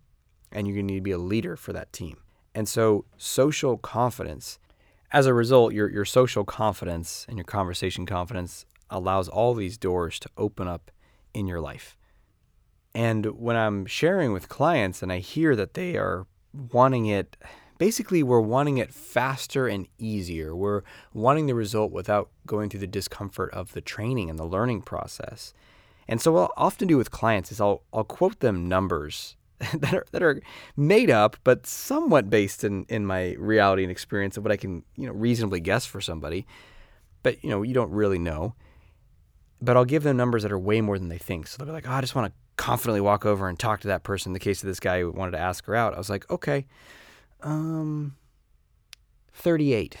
and 0.49 0.65
you're 0.65 0.75
going 0.75 0.87
to 0.87 0.93
need 0.93 0.99
to 0.99 1.03
be 1.03 1.11
a 1.11 1.17
leader 1.17 1.57
for 1.57 1.73
that 1.73 1.91
team. 1.91 2.17
And 2.55 2.69
so 2.69 3.03
social 3.17 3.77
confidence 3.77 4.59
as 5.11 5.25
a 5.25 5.33
result, 5.33 5.73
your, 5.73 5.89
your 5.89 6.05
social 6.05 6.43
confidence 6.43 7.25
and 7.29 7.37
your 7.37 7.45
conversation 7.45 8.05
confidence 8.05 8.65
allows 8.89 9.29
all 9.29 9.53
these 9.53 9.77
doors 9.77 10.19
to 10.19 10.29
open 10.37 10.67
up 10.67 10.91
in 11.33 11.47
your 11.47 11.61
life. 11.61 11.97
And 12.93 13.25
when 13.39 13.55
I'm 13.55 13.85
sharing 13.85 14.33
with 14.33 14.49
clients 14.49 15.01
and 15.01 15.11
I 15.11 15.19
hear 15.19 15.55
that 15.55 15.75
they 15.75 15.95
are 15.97 16.25
wanting 16.73 17.05
it, 17.05 17.37
basically, 17.77 18.23
we're 18.23 18.41
wanting 18.41 18.79
it 18.79 18.93
faster 18.93 19.67
and 19.67 19.87
easier. 19.97 20.55
We're 20.55 20.81
wanting 21.13 21.47
the 21.47 21.55
result 21.55 21.91
without 21.91 22.29
going 22.45 22.69
through 22.69 22.79
the 22.81 22.87
discomfort 22.87 23.53
of 23.53 23.73
the 23.73 23.81
training 23.81 24.29
and 24.29 24.39
the 24.39 24.45
learning 24.45 24.81
process. 24.81 25.53
And 26.07 26.19
so, 26.19 26.31
what 26.31 26.41
I'll 26.41 26.65
often 26.65 26.87
do 26.87 26.97
with 26.97 27.11
clients 27.11 27.51
is 27.51 27.61
I'll, 27.61 27.83
I'll 27.93 28.03
quote 28.03 28.39
them 28.39 28.67
numbers 28.67 29.36
that 29.73 29.93
are 29.93 30.05
that 30.11 30.21
are 30.21 30.41
made 30.75 31.09
up, 31.09 31.35
but 31.43 31.65
somewhat 31.65 32.29
based 32.29 32.63
in 32.63 32.85
in 32.89 33.05
my 33.05 33.33
reality 33.39 33.83
and 33.83 33.91
experience 33.91 34.37
of 34.37 34.43
what 34.43 34.51
I 34.51 34.57
can 34.57 34.83
you 34.95 35.07
know 35.07 35.13
reasonably 35.13 35.59
guess 35.59 35.85
for 35.85 35.99
somebody. 35.99 36.45
But 37.23 37.43
you 37.43 37.49
know 37.49 37.63
you 37.63 37.73
don't 37.73 37.91
really 37.91 38.19
know. 38.19 38.53
But 39.59 39.75
I'll 39.75 39.85
give 39.85 40.03
them 40.03 40.17
numbers 40.17 40.43
that 40.43 40.51
are 40.51 40.59
way 40.59 40.81
more 40.81 40.99
than 40.99 41.09
they 41.09 41.17
think. 41.17 41.47
So 41.47 41.57
they'll 41.57 41.67
be 41.67 41.71
like, 41.71 41.87
"Oh, 41.87 41.93
I 41.93 42.01
just 42.01 42.13
want 42.13 42.31
to 42.31 42.63
confidently 42.63 43.01
walk 43.01 43.25
over 43.25 43.49
and 43.49 43.57
talk 43.57 43.81
to 43.81 43.87
that 43.87 44.03
person." 44.03 44.29
In 44.29 44.33
the 44.33 44.39
case 44.39 44.61
of 44.61 44.67
this 44.67 44.79
guy 44.79 44.99
who 44.99 45.11
wanted 45.11 45.31
to 45.31 45.39
ask 45.39 45.65
her 45.65 45.75
out, 45.75 45.95
I 45.95 45.97
was 45.97 46.09
like, 46.09 46.29
"Okay, 46.29 46.67
um, 47.41 48.15
38." 49.33 49.97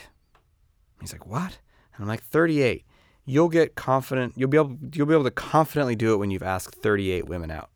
He's 1.01 1.13
like, 1.13 1.25
"What?" 1.25 1.57
And 1.95 2.03
I'm 2.03 2.07
like, 2.07 2.23
"38." 2.23 2.83
You'll 3.25 3.49
get 3.49 3.73
confident. 3.73 4.33
You'll 4.35 4.49
be 4.49 4.57
able. 4.57 4.77
You'll 4.93 5.07
be 5.07 5.15
able 5.15 5.23
to 5.23 5.31
confidently 5.31 5.95
do 5.95 6.13
it 6.13 6.17
when 6.17 6.29
you've 6.29 6.43
asked 6.43 6.75
38 6.75 7.27
women 7.27 7.49
out 7.49 7.71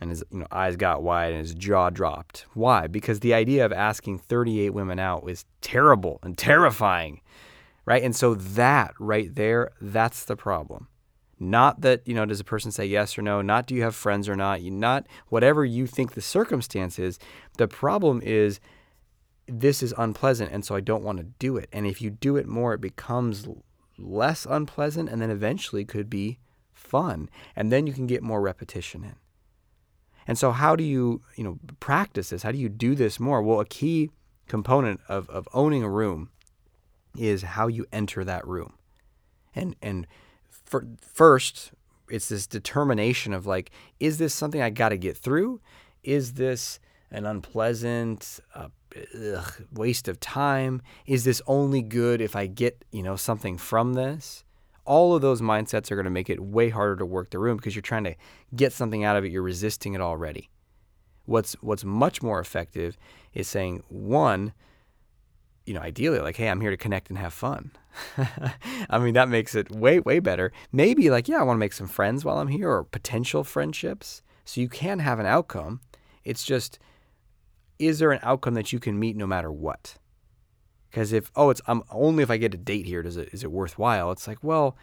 and 0.00 0.10
his 0.10 0.24
you 0.30 0.38
know, 0.38 0.46
eyes 0.50 0.76
got 0.76 1.02
wide 1.02 1.32
and 1.32 1.40
his 1.40 1.54
jaw 1.54 1.90
dropped. 1.90 2.46
Why? 2.54 2.86
Because 2.86 3.20
the 3.20 3.34
idea 3.34 3.64
of 3.64 3.72
asking 3.72 4.18
38 4.18 4.70
women 4.70 4.98
out 4.98 5.22
was 5.22 5.44
terrible 5.60 6.18
and 6.22 6.36
terrifying. 6.38 7.20
right? 7.84 8.02
And 8.02 8.14
so 8.14 8.34
that 8.34 8.94
right 8.98 9.34
there, 9.34 9.72
that's 9.80 10.24
the 10.24 10.36
problem. 10.36 10.88
Not 11.38 11.80
that, 11.80 12.06
you 12.06 12.14
know, 12.14 12.26
does 12.26 12.40
a 12.40 12.44
person 12.44 12.70
say 12.70 12.84
yes 12.84 13.16
or 13.16 13.22
no, 13.22 13.40
not 13.40 13.66
do 13.66 13.74
you 13.74 13.82
have 13.82 13.94
friends 13.94 14.28
or 14.28 14.36
not, 14.36 14.60
you 14.60 14.70
not 14.70 15.06
whatever 15.28 15.64
you 15.64 15.86
think 15.86 16.12
the 16.12 16.20
circumstance 16.20 16.98
is. 16.98 17.18
The 17.56 17.68
problem 17.68 18.20
is 18.22 18.60
this 19.46 19.82
is 19.82 19.94
unpleasant 19.96 20.52
and 20.52 20.64
so 20.64 20.74
I 20.74 20.80
don't 20.80 21.02
want 21.02 21.18
to 21.18 21.24
do 21.24 21.56
it. 21.56 21.68
And 21.72 21.86
if 21.86 22.02
you 22.02 22.10
do 22.10 22.36
it 22.36 22.46
more, 22.46 22.74
it 22.74 22.80
becomes 22.80 23.48
less 23.98 24.46
unpleasant 24.48 25.08
and 25.08 25.20
then 25.20 25.30
eventually 25.30 25.84
could 25.84 26.08
be 26.08 26.38
fun. 26.72 27.28
And 27.56 27.72
then 27.72 27.86
you 27.86 27.92
can 27.92 28.06
get 28.06 28.22
more 28.22 28.40
repetition 28.40 29.04
in. 29.04 29.16
And 30.26 30.38
so 30.38 30.52
how 30.52 30.76
do 30.76 30.84
you, 30.84 31.22
you 31.36 31.44
know, 31.44 31.58
practice 31.80 32.30
this? 32.30 32.42
How 32.42 32.52
do 32.52 32.58
you 32.58 32.68
do 32.68 32.94
this 32.94 33.18
more? 33.18 33.42
Well, 33.42 33.60
a 33.60 33.64
key 33.64 34.10
component 34.46 35.00
of, 35.08 35.28
of 35.30 35.48
owning 35.52 35.82
a 35.82 35.88
room 35.88 36.30
is 37.16 37.42
how 37.42 37.66
you 37.66 37.86
enter 37.92 38.24
that 38.24 38.46
room. 38.46 38.74
And 39.54 39.76
and 39.82 40.06
for, 40.48 40.86
first, 41.00 41.72
it's 42.08 42.28
this 42.28 42.46
determination 42.46 43.32
of 43.32 43.46
like, 43.46 43.70
is 43.98 44.18
this 44.18 44.34
something 44.34 44.62
I 44.62 44.70
got 44.70 44.90
to 44.90 44.98
get 44.98 45.16
through? 45.16 45.60
Is 46.02 46.34
this 46.34 46.78
an 47.10 47.26
unpleasant 47.26 48.40
uh, 48.54 48.68
ugh, 49.34 49.52
waste 49.72 50.08
of 50.08 50.20
time? 50.20 50.82
Is 51.06 51.24
this 51.24 51.42
only 51.46 51.82
good 51.82 52.20
if 52.20 52.36
I 52.36 52.46
get 52.46 52.84
you 52.92 53.02
know 53.02 53.16
something 53.16 53.58
from 53.58 53.94
this? 53.94 54.44
All 54.90 55.14
of 55.14 55.22
those 55.22 55.40
mindsets 55.40 55.92
are 55.92 55.94
going 55.94 56.04
to 56.04 56.10
make 56.10 56.28
it 56.28 56.40
way 56.40 56.68
harder 56.68 56.96
to 56.96 57.06
work 57.06 57.30
the 57.30 57.38
room 57.38 57.56
because 57.56 57.76
you're 57.76 57.80
trying 57.80 58.02
to 58.02 58.16
get 58.56 58.72
something 58.72 59.04
out 59.04 59.16
of 59.16 59.24
it. 59.24 59.30
You're 59.30 59.40
resisting 59.40 59.94
it 59.94 60.00
already. 60.00 60.50
What's 61.26 61.52
what's 61.60 61.84
much 61.84 62.24
more 62.24 62.40
effective 62.40 62.96
is 63.32 63.46
saying 63.46 63.84
one, 63.88 64.52
you 65.64 65.74
know, 65.74 65.80
ideally 65.80 66.18
like, 66.18 66.36
hey, 66.36 66.48
I'm 66.48 66.60
here 66.60 66.72
to 66.72 66.76
connect 66.76 67.08
and 67.08 67.18
have 67.18 67.32
fun. 67.32 67.70
I 68.90 68.98
mean, 68.98 69.14
that 69.14 69.28
makes 69.28 69.54
it 69.54 69.70
way 69.70 70.00
way 70.00 70.18
better. 70.18 70.50
Maybe 70.72 71.08
like, 71.08 71.28
yeah, 71.28 71.38
I 71.38 71.44
want 71.44 71.54
to 71.58 71.60
make 71.60 71.72
some 71.72 71.86
friends 71.86 72.24
while 72.24 72.38
I'm 72.38 72.48
here 72.48 72.68
or 72.68 72.82
potential 72.82 73.44
friendships. 73.44 74.22
So 74.44 74.60
you 74.60 74.68
can 74.68 74.98
have 74.98 75.20
an 75.20 75.26
outcome. 75.26 75.82
It's 76.24 76.42
just 76.42 76.80
is 77.78 78.00
there 78.00 78.10
an 78.10 78.18
outcome 78.24 78.54
that 78.54 78.72
you 78.72 78.80
can 78.80 78.98
meet 78.98 79.16
no 79.16 79.28
matter 79.28 79.52
what? 79.52 79.94
Because 80.90 81.12
if 81.12 81.30
oh, 81.36 81.50
it's 81.50 81.60
I'm 81.66 81.82
only 81.90 82.22
if 82.22 82.30
I 82.30 82.36
get 82.36 82.54
a 82.54 82.58
date 82.58 82.86
here 82.86 83.02
does 83.02 83.16
it 83.16 83.30
is 83.32 83.44
it 83.44 83.52
worthwhile? 83.52 84.10
It's 84.10 84.26
like 84.26 84.42
well, 84.42 84.76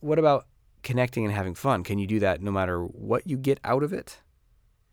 what 0.00 0.18
about 0.18 0.46
connecting 0.82 1.24
and 1.24 1.34
having 1.34 1.54
fun? 1.54 1.82
Can 1.82 1.98
you 1.98 2.06
do 2.06 2.20
that 2.20 2.42
no 2.42 2.50
matter 2.50 2.84
what 2.84 3.26
you 3.26 3.36
get 3.36 3.58
out 3.64 3.82
of 3.82 3.92
it 3.92 4.20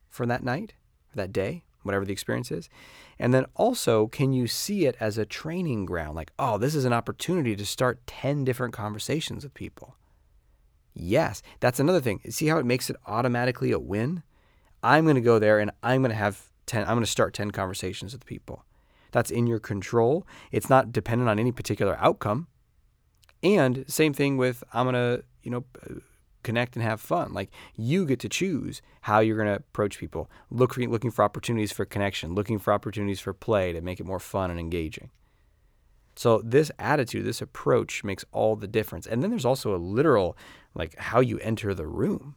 for 0.09 0.25
that 0.25 0.43
night, 0.43 0.73
or 1.11 1.17
that 1.17 1.33
day, 1.33 1.63
whatever 1.83 2.05
the 2.05 2.13
experience 2.13 2.51
is? 2.51 2.69
And 3.19 3.33
then 3.33 3.45
also, 3.55 4.07
can 4.07 4.33
you 4.33 4.47
see 4.47 4.85
it 4.85 4.95
as 4.99 5.17
a 5.17 5.25
training 5.25 5.85
ground? 5.85 6.15
Like, 6.15 6.31
oh, 6.39 6.57
this 6.57 6.73
is 6.73 6.85
an 6.85 6.93
opportunity 6.93 7.55
to 7.55 7.65
start 7.65 8.05
10 8.07 8.45
different 8.45 8.73
conversations 8.73 9.43
with 9.43 9.53
people. 9.53 9.95
Yes, 10.93 11.41
that's 11.59 11.79
another 11.79 12.01
thing. 12.01 12.19
See 12.29 12.47
how 12.47 12.57
it 12.57 12.65
makes 12.65 12.89
it 12.89 12.95
automatically 13.05 13.71
a 13.71 13.79
win? 13.79 14.23
I'm 14.83 15.03
going 15.05 15.15
to 15.15 15.21
go 15.21 15.39
there 15.39 15.59
and 15.59 15.71
I'm 15.83 16.01
going 16.01 16.09
to 16.09 16.17
have 16.17 16.49
10, 16.65 16.81
I'm 16.81 16.95
going 16.95 17.01
to 17.01 17.11
start 17.11 17.33
10 17.33 17.51
conversations 17.51 18.13
with 18.13 18.25
people. 18.25 18.65
That's 19.11 19.31
in 19.31 19.47
your 19.47 19.59
control. 19.59 20.25
It's 20.51 20.69
not 20.69 20.91
dependent 20.91 21.29
on 21.29 21.39
any 21.39 21.51
particular 21.51 21.97
outcome. 21.99 22.47
And 23.43 23.85
same 23.87 24.13
thing 24.13 24.37
with 24.37 24.63
I'm 24.73 24.85
going 24.85 24.95
to, 24.95 25.23
you 25.43 25.51
know, 25.51 25.65
connect 26.43 26.75
and 26.75 26.83
have 26.83 27.01
fun. 27.01 27.33
Like 27.33 27.51
you 27.75 28.05
get 28.05 28.19
to 28.21 28.29
choose 28.29 28.81
how 29.01 29.19
you're 29.19 29.37
going 29.37 29.47
to 29.47 29.55
approach 29.55 29.99
people. 29.99 30.29
Look 30.49 30.73
for, 30.73 30.81
looking 30.81 31.11
for 31.11 31.23
opportunities 31.23 31.71
for 31.71 31.85
connection, 31.85 32.33
looking 32.33 32.59
for 32.59 32.73
opportunities 32.73 33.19
for 33.19 33.33
play 33.33 33.73
to 33.73 33.81
make 33.81 33.99
it 33.99 34.05
more 34.05 34.19
fun 34.19 34.51
and 34.51 34.59
engaging. 34.59 35.09
So 36.15 36.41
this 36.43 36.71
attitude, 36.77 37.25
this 37.25 37.41
approach 37.41 38.03
makes 38.03 38.25
all 38.31 38.55
the 38.55 38.67
difference. 38.67 39.07
And 39.07 39.23
then 39.23 39.29
there's 39.29 39.45
also 39.45 39.75
a 39.75 39.77
literal 39.77 40.37
like 40.75 40.97
how 40.97 41.19
you 41.19 41.39
enter 41.39 41.73
the 41.73 41.87
room. 41.87 42.35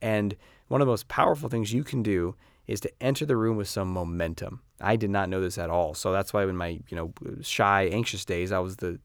And 0.00 0.36
one 0.68 0.80
of 0.80 0.86
the 0.86 0.92
most 0.92 1.08
powerful 1.08 1.48
things 1.48 1.72
you 1.72 1.84
can 1.84 2.02
do 2.02 2.34
is 2.66 2.80
to 2.80 2.90
enter 3.00 3.24
the 3.24 3.36
room 3.36 3.56
with 3.56 3.68
some 3.68 3.88
momentum. 3.88 4.62
I 4.82 4.96
did 4.96 5.10
not 5.10 5.28
know 5.28 5.40
this 5.40 5.58
at 5.58 5.70
all. 5.70 5.94
So 5.94 6.12
that's 6.12 6.32
why 6.32 6.44
in 6.44 6.56
my, 6.56 6.80
you 6.88 6.96
know, 6.96 7.12
shy, 7.42 7.84
anxious 7.92 8.24
days, 8.24 8.52
I 8.52 8.58
was 8.58 8.76
the 8.76 8.98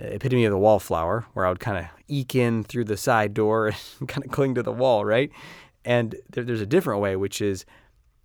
uh, 0.00 0.06
epitome 0.06 0.44
of 0.44 0.50
the 0.50 0.58
wallflower, 0.58 1.26
where 1.34 1.46
I 1.46 1.48
would 1.48 1.60
kind 1.60 1.78
of 1.78 1.86
eke 2.08 2.34
in 2.34 2.64
through 2.64 2.84
the 2.84 2.96
side 2.96 3.34
door 3.34 3.68
and 4.00 4.08
kind 4.08 4.24
of 4.24 4.30
cling 4.30 4.54
to 4.56 4.62
the 4.62 4.72
wall, 4.72 5.04
right? 5.04 5.30
And 5.84 6.16
there, 6.30 6.44
there's 6.44 6.60
a 6.60 6.66
different 6.66 7.00
way, 7.00 7.16
which 7.16 7.40
is 7.40 7.64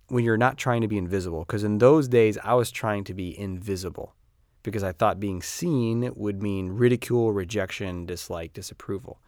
when 0.08 0.24
you're 0.24 0.36
not 0.36 0.58
trying 0.58 0.80
to 0.82 0.88
be 0.88 0.98
invisible. 0.98 1.40
Because 1.40 1.64
in 1.64 1.78
those 1.78 2.08
days, 2.08 2.36
I 2.42 2.54
was 2.54 2.70
trying 2.70 3.04
to 3.04 3.14
be 3.14 3.38
invisible 3.38 4.14
because 4.62 4.82
I 4.82 4.92
thought 4.92 5.20
being 5.20 5.42
seen 5.42 6.10
would 6.14 6.42
mean 6.42 6.70
ridicule, 6.70 7.32
rejection, 7.32 8.06
dislike, 8.06 8.52
disapproval. 8.52 9.20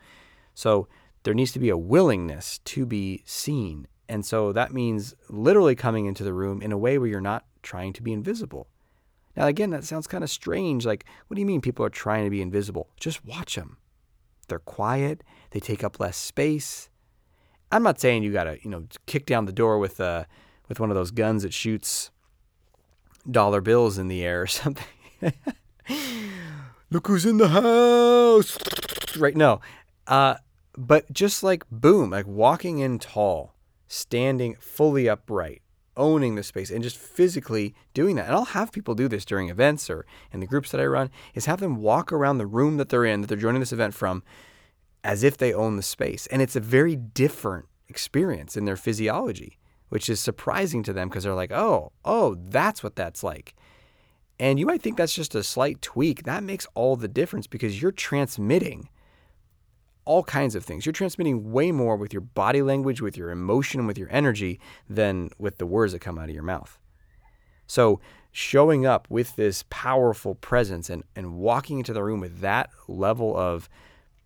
So 0.55 0.89
there 1.23 1.35
needs 1.35 1.53
to 1.53 1.59
be 1.59 1.69
a 1.69 1.77
willingness 1.77 2.59
to 2.65 2.85
be 2.85 3.23
seen. 3.25 3.87
And 4.09 4.25
so 4.27 4.53
that 4.53 4.73
means 4.73 5.15
literally 5.29 5.75
coming 5.75 6.07
into 6.07 6.25
the 6.25 6.35
room 6.35 6.61
in 6.61 6.73
a 6.73 6.79
way 6.79 6.99
where 6.99 7.09
you're 7.09 7.21
not 7.21 7.45
trying 7.63 7.93
to 7.95 8.03
be 8.03 8.13
invisible. 8.13 8.69
Now, 9.37 9.47
again, 9.47 9.71
that 9.71 9.85
sounds 9.85 10.07
kind 10.07 10.23
of 10.23 10.31
strange. 10.31 10.85
Like, 10.85 11.05
what 11.27 11.37
do 11.37 11.41
you 11.41 11.47
mean 11.47 11.61
people 11.61 11.85
are 11.85 11.91
trying 11.91 12.25
to 12.25 12.31
be 12.31 12.43
invisible? 12.43 12.91
Just 13.01 13.25
watch 13.25 13.55
them. 13.55 13.79
They're 14.49 14.59
quiet, 14.59 15.23
they 15.51 15.61
take 15.61 15.83
up 15.83 15.99
less 15.99 16.17
space. 16.17 16.91
I'm 17.71 17.83
not 17.83 18.01
saying 18.01 18.23
you 18.23 18.33
got 18.33 18.45
to, 18.45 18.59
you 18.63 18.69
know, 18.69 18.87
kick 19.07 19.25
down 19.25 19.47
the 19.47 19.53
door 19.53 19.79
with, 19.79 19.99
uh, 19.99 20.25
with 20.69 20.79
one 20.79 20.91
of 20.91 20.97
those 20.97 21.11
guns 21.11 21.43
that 21.43 21.55
shoots 21.55 22.11
dollar 23.31 23.61
bills 23.61 23.97
in 23.97 24.09
the 24.09 24.23
air 24.23 24.43
or 24.43 24.47
something. 24.49 24.85
Look 26.91 27.07
who's 27.07 27.25
in 27.25 27.39
the 27.39 27.49
house. 27.49 28.59
Right. 29.17 29.37
No. 29.37 29.61
Uh, 30.07 30.35
but 30.77 31.11
just 31.13 31.43
like 31.43 31.65
boom, 31.71 32.11
like 32.11 32.27
walking 32.27 32.79
in 32.79 32.99
tall, 32.99 33.52
standing 33.93 34.57
fully 34.59 35.07
upright, 35.09 35.61
owning 35.97 36.35
the 36.35 36.43
space 36.43 36.71
and 36.71 36.83
just 36.83 36.97
physically 36.97 37.75
doing 37.93 38.17
that. 38.17 38.27
And 38.27 38.35
I'll 38.35 38.47
have 38.47 38.73
people 38.73 38.95
do 38.95 39.07
this 39.07 39.27
during 39.27 39.51
events 39.51 39.91
or 39.91 40.07
in 40.33 40.41
the 40.41 40.47
groups 40.47 40.71
that 40.71 40.81
I 40.81 40.87
run 40.87 41.11
is 41.35 41.45
have 41.45 41.61
them 41.61 41.77
walk 41.77 42.11
around 42.11 42.39
the 42.39 42.47
room 42.47 42.79
that 42.79 42.89
they're 42.89 43.05
in 43.05 43.21
that 43.21 43.27
they're 43.27 43.37
joining 43.37 43.61
this 43.61 43.73
event 43.73 43.95
from 43.95 44.23
as 45.05 45.23
if 45.23 45.37
they 45.37 45.53
own 45.53 45.77
the 45.77 45.83
space. 45.83 46.27
And 46.29 46.41
it's 46.41 46.57
a 46.57 46.61
very 46.61 46.97
different 46.97 47.67
experience 47.89 48.57
in 48.57 48.65
their 48.65 48.77
physiology, 48.77 49.59
which 49.91 50.09
is 50.09 50.21
surprising 50.21 50.83
to 50.85 50.95
them 50.95 51.09
because 51.09 51.25
they're 51.25 51.35
like, 51.35 51.53
"Oh, 51.53 51.93
oh, 52.05 52.37
that's 52.49 52.83
what 52.83 52.97
that's 52.97 53.23
like." 53.23 53.55
And 54.41 54.59
you 54.59 54.65
might 54.65 54.81
think 54.81 54.97
that's 54.97 55.15
just 55.15 55.35
a 55.35 55.43
slight 55.43 55.83
tweak. 55.83 56.23
That 56.23 56.43
makes 56.43 56.67
all 56.75 56.97
the 56.97 57.09
difference 57.09 57.47
because 57.47 57.83
you're 57.83 57.93
transmitting 57.93 58.89
all 60.05 60.23
kinds 60.25 60.55
of 60.55 60.65
things. 60.65 60.85
You're 60.85 60.93
transmitting 60.93 61.53
way 61.53 61.73
more 61.73 61.97
with 61.97 62.13
your 62.13 62.23
body 62.23 62.63
language, 62.63 63.01
with 63.01 63.17
your 63.17 63.31
emotion, 63.31 63.87
with 63.87 63.99
your 63.99 64.11
energy 64.11 64.61
than 64.89 65.31
with 65.39 65.59
the 65.59 65.67
words 65.67 65.93
that 65.93 66.01
come 66.01 66.19
out 66.19 66.29
of 66.29 66.35
your 66.35 66.43
mouth. 66.43 66.79
So, 67.67 68.01
showing 68.33 68.87
up 68.87 69.07
with 69.11 69.37
this 69.37 69.65
powerful 69.71 70.35
presence 70.35 70.89
and, 70.91 71.05
and 71.15 71.35
walking 71.35 71.79
into 71.79 71.93
the 71.93 72.03
room 72.03 72.21
with 72.21 72.41
that 72.41 72.71
level 72.89 73.37
of 73.37 73.69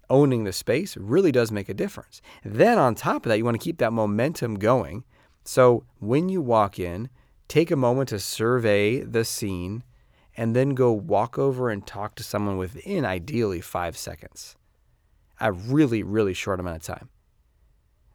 owning 0.08 0.44
the 0.44 0.52
space 0.52 0.96
really 0.96 1.32
does 1.32 1.50
make 1.50 1.68
a 1.68 1.74
difference. 1.74 2.22
Then, 2.44 2.78
on 2.78 2.94
top 2.94 3.26
of 3.26 3.30
that, 3.30 3.38
you 3.38 3.44
want 3.44 3.60
to 3.60 3.64
keep 3.64 3.78
that 3.78 3.92
momentum 3.92 4.56
going. 4.56 5.04
So, 5.44 5.84
when 5.98 6.28
you 6.28 6.40
walk 6.40 6.78
in, 6.78 7.08
take 7.48 7.70
a 7.70 7.76
moment 7.76 8.08
to 8.08 8.18
survey 8.18 9.00
the 9.00 9.24
scene 9.24 9.82
and 10.36 10.54
then 10.54 10.70
go 10.70 10.92
walk 10.92 11.38
over 11.38 11.70
and 11.70 11.86
talk 11.86 12.14
to 12.16 12.22
someone 12.22 12.56
within 12.56 13.04
ideally 13.04 13.60
five 13.60 13.96
seconds 13.96 14.56
a 15.40 15.52
really, 15.52 16.02
really 16.02 16.34
short 16.34 16.60
amount 16.60 16.76
of 16.76 16.82
time. 16.82 17.08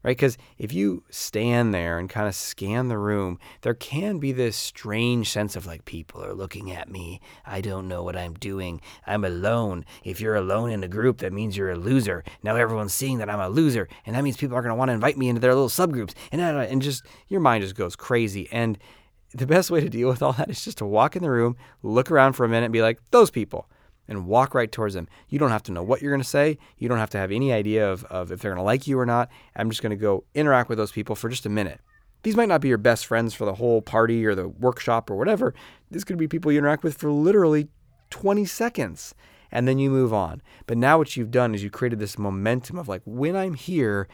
Right? 0.03 0.17
Because 0.17 0.35
if 0.57 0.73
you 0.73 1.03
stand 1.11 1.75
there 1.75 1.99
and 1.99 2.09
kind 2.09 2.27
of 2.27 2.33
scan 2.33 2.87
the 2.87 2.97
room, 2.97 3.37
there 3.61 3.75
can 3.75 4.17
be 4.17 4.31
this 4.31 4.55
strange 4.55 5.29
sense 5.29 5.55
of 5.55 5.67
like, 5.67 5.85
people 5.85 6.25
are 6.25 6.33
looking 6.33 6.71
at 6.71 6.89
me. 6.89 7.21
I 7.45 7.61
don't 7.61 7.87
know 7.87 8.01
what 8.01 8.15
I'm 8.15 8.33
doing. 8.33 8.81
I'm 9.05 9.23
alone. 9.23 9.85
If 10.03 10.19
you're 10.19 10.33
alone 10.33 10.71
in 10.71 10.83
a 10.83 10.87
group, 10.87 11.19
that 11.19 11.31
means 11.31 11.55
you're 11.55 11.69
a 11.69 11.77
loser. 11.77 12.23
Now 12.41 12.55
everyone's 12.55 12.95
seeing 12.95 13.19
that 13.19 13.29
I'm 13.29 13.39
a 13.39 13.49
loser. 13.49 13.87
And 14.07 14.15
that 14.15 14.23
means 14.23 14.37
people 14.37 14.57
are 14.57 14.63
going 14.63 14.71
to 14.71 14.75
want 14.75 14.89
to 14.89 14.93
invite 14.93 15.19
me 15.19 15.29
into 15.29 15.39
their 15.39 15.53
little 15.53 15.69
subgroups. 15.69 16.15
And, 16.31 16.41
and 16.41 16.81
just, 16.81 17.05
your 17.27 17.41
mind 17.41 17.63
just 17.63 17.75
goes 17.75 17.95
crazy. 17.95 18.49
And 18.51 18.79
the 19.35 19.45
best 19.45 19.69
way 19.69 19.81
to 19.81 19.89
deal 19.89 20.09
with 20.09 20.23
all 20.23 20.33
that 20.33 20.49
is 20.49 20.65
just 20.65 20.79
to 20.79 20.85
walk 20.87 21.15
in 21.15 21.21
the 21.21 21.29
room, 21.29 21.57
look 21.83 22.09
around 22.09 22.33
for 22.33 22.43
a 22.43 22.49
minute, 22.49 22.65
and 22.65 22.73
be 22.73 22.81
like, 22.81 22.99
those 23.11 23.29
people 23.29 23.69
and 24.11 24.27
walk 24.27 24.53
right 24.53 24.71
towards 24.71 24.93
them. 24.93 25.07
You 25.29 25.39
don't 25.39 25.51
have 25.51 25.63
to 25.63 25.71
know 25.71 25.81
what 25.81 26.01
you're 26.01 26.11
going 26.11 26.21
to 26.21 26.27
say. 26.27 26.57
You 26.77 26.89
don't 26.89 26.97
have 26.97 27.09
to 27.11 27.17
have 27.17 27.31
any 27.31 27.53
idea 27.53 27.89
of, 27.89 28.03
of 28.05 28.31
if 28.31 28.41
they're 28.41 28.51
going 28.51 28.59
to 28.59 28.63
like 28.63 28.85
you 28.85 28.99
or 28.99 29.05
not. 29.05 29.29
I'm 29.55 29.69
just 29.69 29.81
going 29.81 29.91
to 29.91 29.95
go 29.95 30.25
interact 30.35 30.67
with 30.67 30.77
those 30.77 30.91
people 30.91 31.15
for 31.15 31.29
just 31.29 31.45
a 31.45 31.49
minute. 31.49 31.79
These 32.23 32.35
might 32.35 32.49
not 32.49 32.59
be 32.59 32.67
your 32.67 32.77
best 32.77 33.05
friends 33.05 33.33
for 33.33 33.45
the 33.45 33.55
whole 33.55 33.81
party 33.81 34.25
or 34.25 34.35
the 34.35 34.49
workshop 34.49 35.09
or 35.09 35.15
whatever. 35.15 35.55
This 35.89 36.03
could 36.03 36.17
be 36.17 36.27
people 36.27 36.51
you 36.51 36.59
interact 36.59 36.83
with 36.83 36.97
for 36.97 37.09
literally 37.09 37.69
20 38.09 38.43
seconds 38.45 39.15
and 39.49 39.65
then 39.65 39.79
you 39.79 39.89
move 39.89 40.13
on. 40.13 40.41
But 40.67 40.77
now 40.77 40.97
what 40.97 41.15
you've 41.15 41.31
done 41.31 41.55
is 41.55 41.63
you 41.63 41.69
created 41.69 41.99
this 41.99 42.19
momentum 42.19 42.77
of 42.77 42.89
like, 42.89 43.01
when 43.05 43.37
I'm 43.37 43.53
here, 43.53 44.09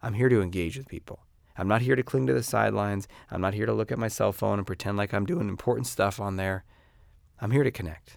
I'm 0.00 0.14
here 0.14 0.28
to 0.28 0.40
engage 0.40 0.78
with 0.78 0.88
people. 0.88 1.26
I'm 1.58 1.68
not 1.68 1.82
here 1.82 1.96
to 1.96 2.04
cling 2.04 2.28
to 2.28 2.32
the 2.32 2.42
sidelines. 2.44 3.08
I'm 3.30 3.40
not 3.40 3.54
here 3.54 3.66
to 3.66 3.74
look 3.74 3.90
at 3.90 3.98
my 3.98 4.08
cell 4.08 4.32
phone 4.32 4.58
and 4.58 4.66
pretend 4.66 4.96
like 4.96 5.12
I'm 5.12 5.26
doing 5.26 5.48
important 5.48 5.88
stuff 5.88 6.20
on 6.20 6.36
there. 6.36 6.64
I'm 7.40 7.50
here 7.50 7.64
to 7.64 7.70
connect. 7.70 8.16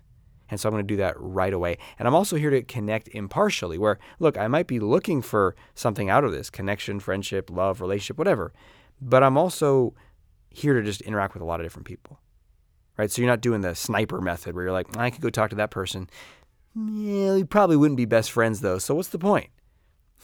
And 0.49 0.59
so 0.59 0.67
I'm 0.67 0.73
going 0.73 0.85
to 0.85 0.93
do 0.93 0.97
that 0.97 1.15
right 1.17 1.53
away. 1.53 1.77
And 1.97 2.07
I'm 2.07 2.15
also 2.15 2.35
here 2.35 2.49
to 2.49 2.61
connect 2.61 3.07
impartially, 3.09 3.77
where, 3.77 3.97
look, 4.19 4.37
I 4.37 4.47
might 4.47 4.67
be 4.67 4.79
looking 4.79 5.21
for 5.21 5.55
something 5.73 6.09
out 6.09 6.23
of 6.23 6.31
this 6.31 6.49
connection, 6.49 6.99
friendship, 6.99 7.49
love, 7.49 7.81
relationship, 7.81 8.17
whatever. 8.17 8.53
But 9.01 9.23
I'm 9.23 9.37
also 9.37 9.93
here 10.49 10.73
to 10.73 10.83
just 10.83 11.01
interact 11.01 11.33
with 11.33 11.41
a 11.41 11.45
lot 11.45 11.59
of 11.59 11.65
different 11.65 11.87
people, 11.87 12.19
right? 12.97 13.09
So 13.09 13.21
you're 13.21 13.31
not 13.31 13.41
doing 13.41 13.61
the 13.61 13.73
sniper 13.73 14.21
method 14.21 14.53
where 14.55 14.65
you're 14.65 14.73
like, 14.73 14.95
I 14.97 15.09
could 15.09 15.21
go 15.21 15.29
talk 15.29 15.49
to 15.49 15.55
that 15.55 15.71
person. 15.71 16.09
Yeah, 16.75 17.33
we 17.33 17.43
probably 17.43 17.77
wouldn't 17.77 17.97
be 17.97 18.05
best 18.05 18.31
friends 18.31 18.61
though. 18.61 18.77
So 18.77 18.95
what's 18.95 19.09
the 19.09 19.19
point? 19.19 19.49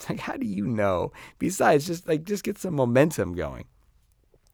Like, 0.08 0.22
how 0.22 0.38
do 0.38 0.46
you 0.46 0.66
know? 0.66 1.12
Besides, 1.40 1.86
just 1.86 2.08
like, 2.08 2.24
just 2.24 2.46
get 2.46 2.58
some 2.58 2.74
momentum 2.74 3.34
going. 3.34 3.66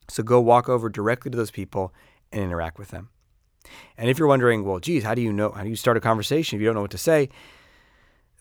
So 0.10 0.24
go 0.24 0.42
walk 0.42 0.68
over 0.68 0.90
directly 0.90 1.30
to 1.30 1.38
those 1.38 1.52
people 1.52 1.94
and 2.32 2.42
interact 2.42 2.80
with 2.80 2.90
them. 2.90 3.10
And 3.98 4.10
if 4.10 4.20
you're 4.20 4.28
wondering, 4.28 4.64
well, 4.64 4.80
geez, 4.80 5.04
how 5.04 5.16
do 5.16 5.22
you 5.22 5.34
know? 5.34 5.52
How 5.52 5.64
do 5.64 5.70
you 5.70 5.76
start 5.76 5.98
a 5.98 6.02
conversation 6.02 6.58
if 6.58 6.62
you 6.62 6.68
don't 6.68 6.76
know 6.76 6.82
what 6.82 6.92
to 6.92 6.98
say? 6.98 7.30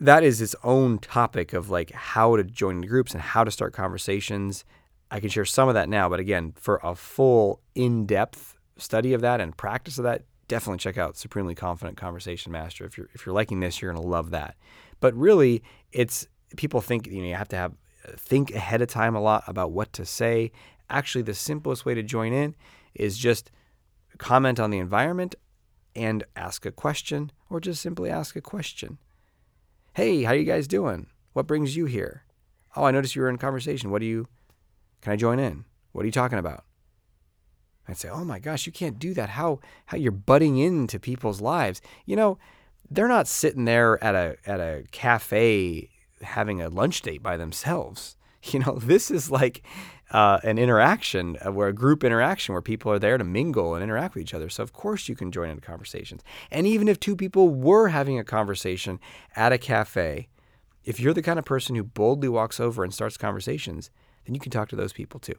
That 0.01 0.23
is 0.23 0.41
its 0.41 0.57
own 0.65 0.99
topic 0.99 1.53
of 1.53 1.71
like 1.71 1.93
how 1.93 2.37
to 2.37 2.45
join 2.45 2.81
the 2.81 2.87
groups 2.87 3.13
and 3.13 3.23
how 3.23 3.45
to 3.45 3.51
start 3.51 3.73
conversations. 3.73 4.65
I 5.11 5.21
can 5.21 5.29
share 5.29 5.45
some 5.45 5.69
of 5.69 5.75
that 5.75 5.89
now, 5.89 6.09
but 6.09 6.19
again, 6.19 6.55
for 6.57 6.81
a 6.83 6.95
full 6.95 7.61
in-depth 7.75 8.57
study 8.77 9.13
of 9.13 9.21
that 9.21 9.41
and 9.41 9.57
practice 9.57 9.99
of 9.99 10.05
that, 10.05 10.25
definitely 10.49 10.79
check 10.79 10.99
out 10.99 11.17
Supremely 11.17 11.55
Confident 11.55 11.97
Conversation 11.97 12.51
Master. 12.51 12.85
If 12.85 12.99
you're 12.99 13.09
if 13.15 13.25
you're 13.25 13.35
liking 13.35 13.61
this, 13.61 13.81
you're 13.81 13.93
gonna 13.93 14.05
love 14.05 14.31
that. 14.31 14.57
But 15.01 15.15
really, 15.15 15.63
it's 15.93 16.27
people 16.57 16.81
think 16.81 17.07
you 17.07 17.21
know 17.21 17.29
you 17.29 17.35
have 17.35 17.49
to 17.49 17.57
have 17.57 17.75
think 18.17 18.55
ahead 18.55 18.83
of 18.83 18.89
time 18.89 19.15
a 19.15 19.21
lot 19.21 19.45
about 19.47 19.73
what 19.73 19.93
to 19.95 20.05
say. 20.05 20.53
Actually, 20.91 21.23
the 21.23 21.35
simplest 21.35 21.87
way 21.87 21.95
to 21.95 22.03
join 22.03 22.33
in 22.33 22.55
is 22.95 23.17
just 23.17 23.51
comment 24.19 24.61
on 24.61 24.71
the 24.71 24.79
environment 24.79 25.35
and 25.97 26.25
ask 26.37 26.67
a 26.67 26.73
question 26.73 27.33
or 27.51 27.61
just 27.61 27.81
simply 27.81 28.11
ask 28.11 28.37
a 28.37 28.41
question. 28.41 28.99
Hey, 29.95 30.25
how 30.25 30.33
you 30.33 30.45
guys 30.45 30.67
doing? 30.67 31.07
What 31.33 31.47
brings 31.47 31.77
you 31.77 31.87
here? 31.87 32.25
Oh, 32.77 32.85
I 32.85 32.91
noticed 32.91 33.15
you 33.15 33.23
were 33.23 33.29
in 33.29 33.39
conversation. 33.39 33.91
What 33.91 34.01
do 34.01 34.07
you 34.07 34.27
Can 35.01 35.13
I 35.13 35.17
join 35.17 35.39
in? 35.39 35.65
What 35.93 36.03
are 36.03 36.07
you 36.07 36.13
talking 36.13 36.39
about? 36.39 36.65
I'd 37.87 37.99
say, 37.99 38.09
"Oh 38.09 38.25
my 38.25 38.39
gosh, 38.39 38.67
you 38.67 38.73
can't 38.73 38.99
do 38.99 39.15
that. 39.15 39.31
How 39.31 39.61
how 39.87 39.99
you're 39.99 40.11
butting 40.11 40.57
into 40.57 40.99
people's 40.99 41.41
lives." 41.41 41.83
You 42.07 42.17
know, 42.17 42.39
they're 42.91 43.09
not 43.09 43.29
sitting 43.29 43.67
there 43.67 44.03
at 44.03 44.15
a 44.15 44.37
at 44.47 44.61
a 44.61 44.85
cafe 44.91 45.91
having 46.23 46.63
a 46.63 46.71
lunch 46.71 47.03
date 47.03 47.23
by 47.23 47.37
themselves. 47.37 48.17
You 48.53 48.59
know, 48.59 48.79
this 48.79 49.11
is 49.11 49.31
like 49.31 49.63
uh, 50.15 50.39
an 50.45 50.59
interaction 50.59 51.37
uh, 51.45 51.51
where 51.51 51.67
a 51.67 51.73
group 51.73 52.05
interaction 52.05 52.53
where 52.53 52.63
people 52.63 52.91
are 52.93 53.01
there 53.01 53.19
to 53.19 53.25
mingle 53.25 53.75
and 53.75 53.83
interact 53.83 54.15
with 54.15 54.23
each 54.23 54.33
other. 54.33 54.49
So 54.49 54.63
of 54.63 54.73
course 54.73 55.09
you 55.09 55.17
can 55.17 55.33
join 55.33 55.51
into 55.51 55.61
conversations. 55.61 56.23
And 56.53 56.69
even 56.69 56.87
if 56.87 57.01
two 57.01 57.17
people 57.17 57.49
were 57.49 57.89
having 57.89 58.17
a 58.17 58.23
conversation 58.23 59.01
at 59.35 59.53
a 59.53 59.59
cafe, 59.59 60.29
if 60.85 61.01
you're 61.01 61.15
the 61.15 61.21
kind 61.21 61.37
of 61.37 61.45
person 61.45 61.75
who 61.75 61.83
boldly 61.83 62.29
walks 62.29 62.61
over 62.61 62.85
and 62.85 62.95
starts 62.95 63.17
conversations, 63.17 63.91
then 64.25 64.37
you 64.37 64.41
can 64.41 64.53
talk 64.53 64.69
to 64.69 64.77
those 64.77 64.93
people 64.93 65.19
too. 65.19 65.35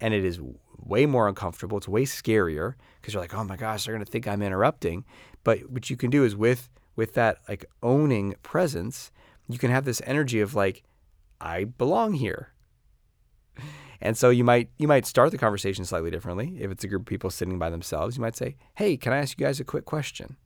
And 0.00 0.14
it 0.14 0.24
is 0.24 0.40
way 0.78 1.04
more 1.04 1.28
uncomfortable. 1.28 1.76
It's 1.76 1.86
way 1.86 2.04
scarier 2.06 2.76
because 3.02 3.12
you're 3.12 3.22
like, 3.22 3.34
oh 3.34 3.44
my 3.44 3.56
gosh, 3.56 3.84
they're 3.84 3.94
gonna 3.94 4.06
think 4.06 4.26
I'm 4.26 4.40
interrupting. 4.40 5.04
But 5.44 5.70
what 5.70 5.90
you 5.90 5.98
can 5.98 6.08
do 6.08 6.24
is 6.24 6.34
with 6.34 6.70
with 6.96 7.12
that 7.14 7.40
like 7.50 7.66
owning 7.82 8.36
presence, 8.42 9.10
you 9.46 9.58
can 9.58 9.70
have 9.70 9.84
this 9.84 10.00
energy 10.06 10.40
of 10.40 10.54
like, 10.54 10.84
I 11.38 11.64
belong 11.64 12.14
here. 12.14 12.53
And 14.00 14.16
so 14.18 14.30
you 14.30 14.44
might 14.44 14.68
you 14.78 14.86
might 14.86 15.06
start 15.06 15.30
the 15.30 15.38
conversation 15.38 15.84
slightly 15.84 16.10
differently. 16.10 16.56
If 16.60 16.70
it's 16.70 16.84
a 16.84 16.88
group 16.88 17.02
of 17.02 17.06
people 17.06 17.30
sitting 17.30 17.58
by 17.58 17.70
themselves, 17.70 18.16
you 18.16 18.22
might 18.22 18.36
say, 18.36 18.56
"Hey, 18.74 18.96
can 18.96 19.12
I 19.12 19.18
ask 19.18 19.38
you 19.38 19.46
guys 19.46 19.60
a 19.60 19.64
quick 19.64 19.84
question?" 19.86 20.36